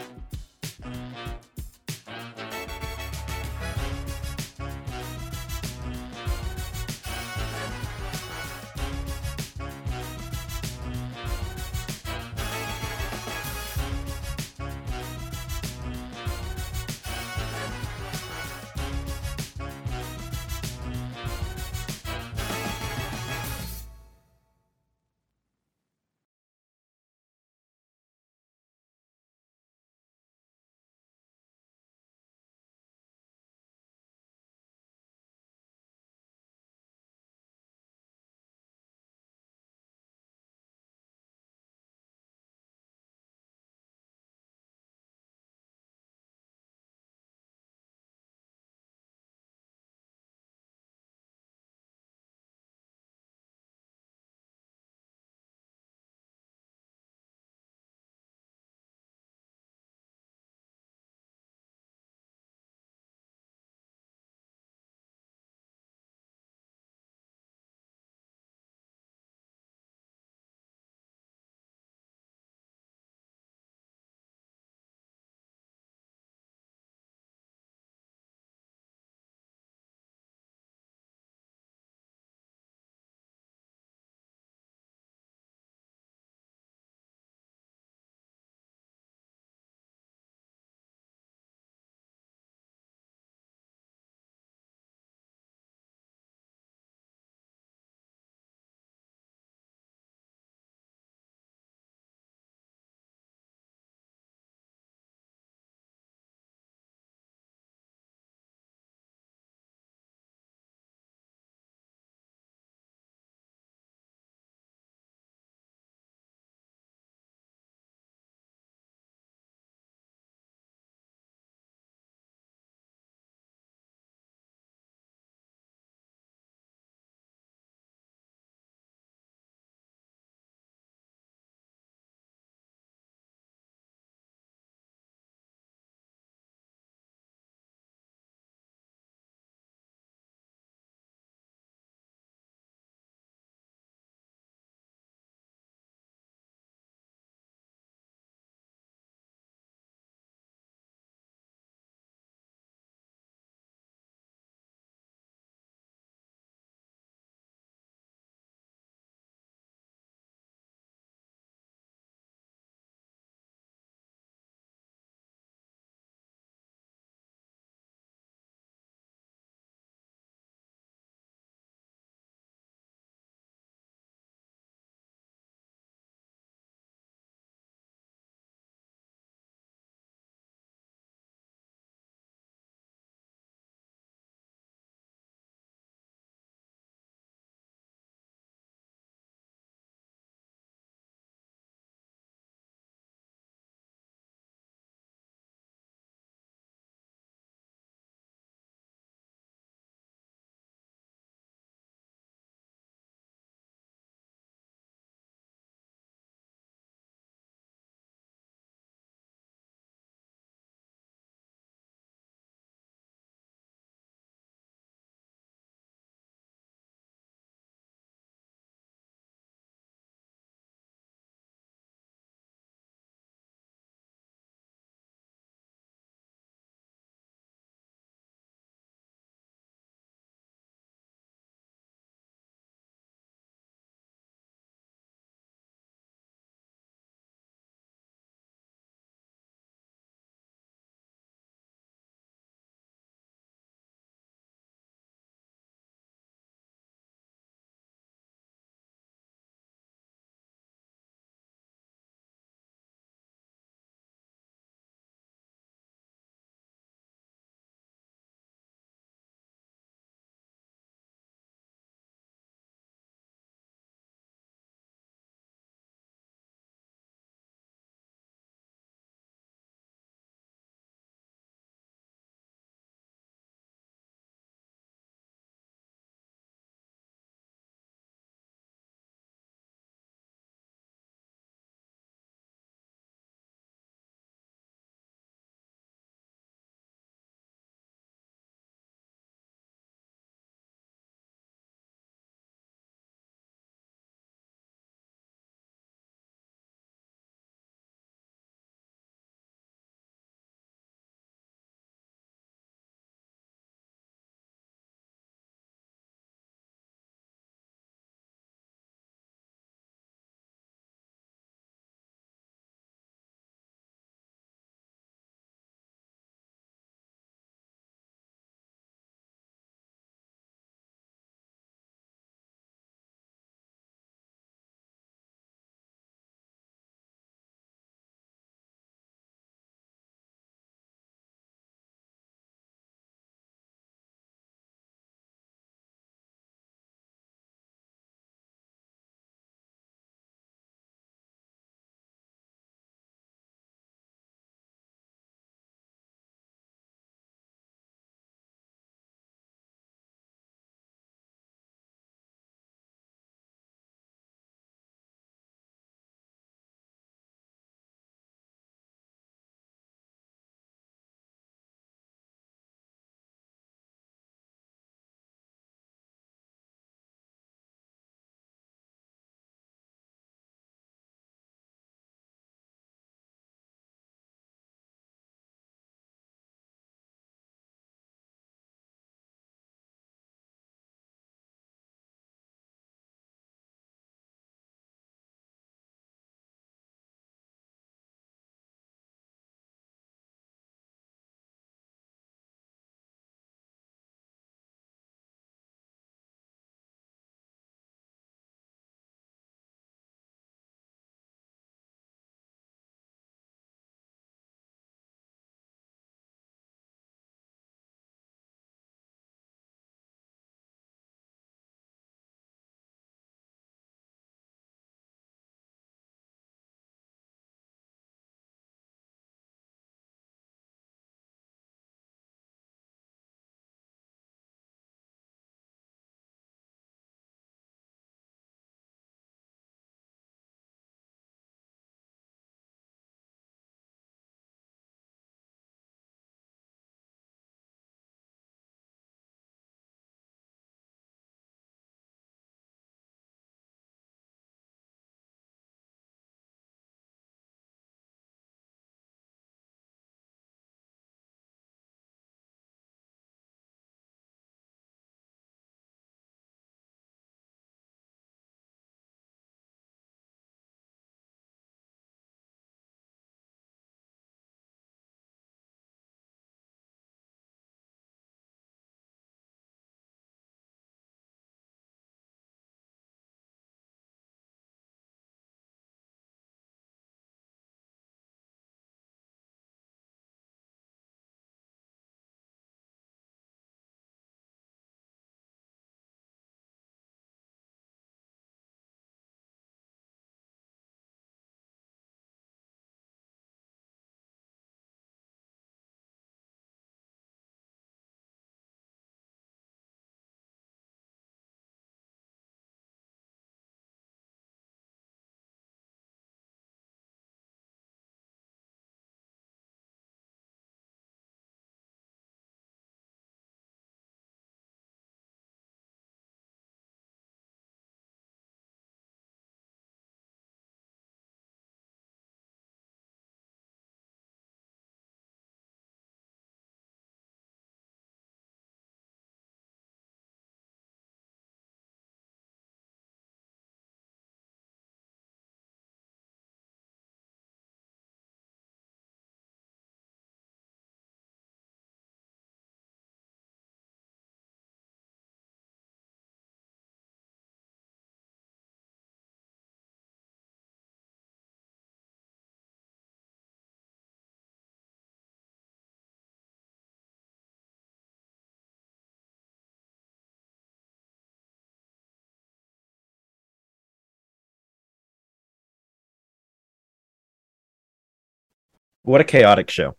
[569.02, 569.96] What a chaotic show.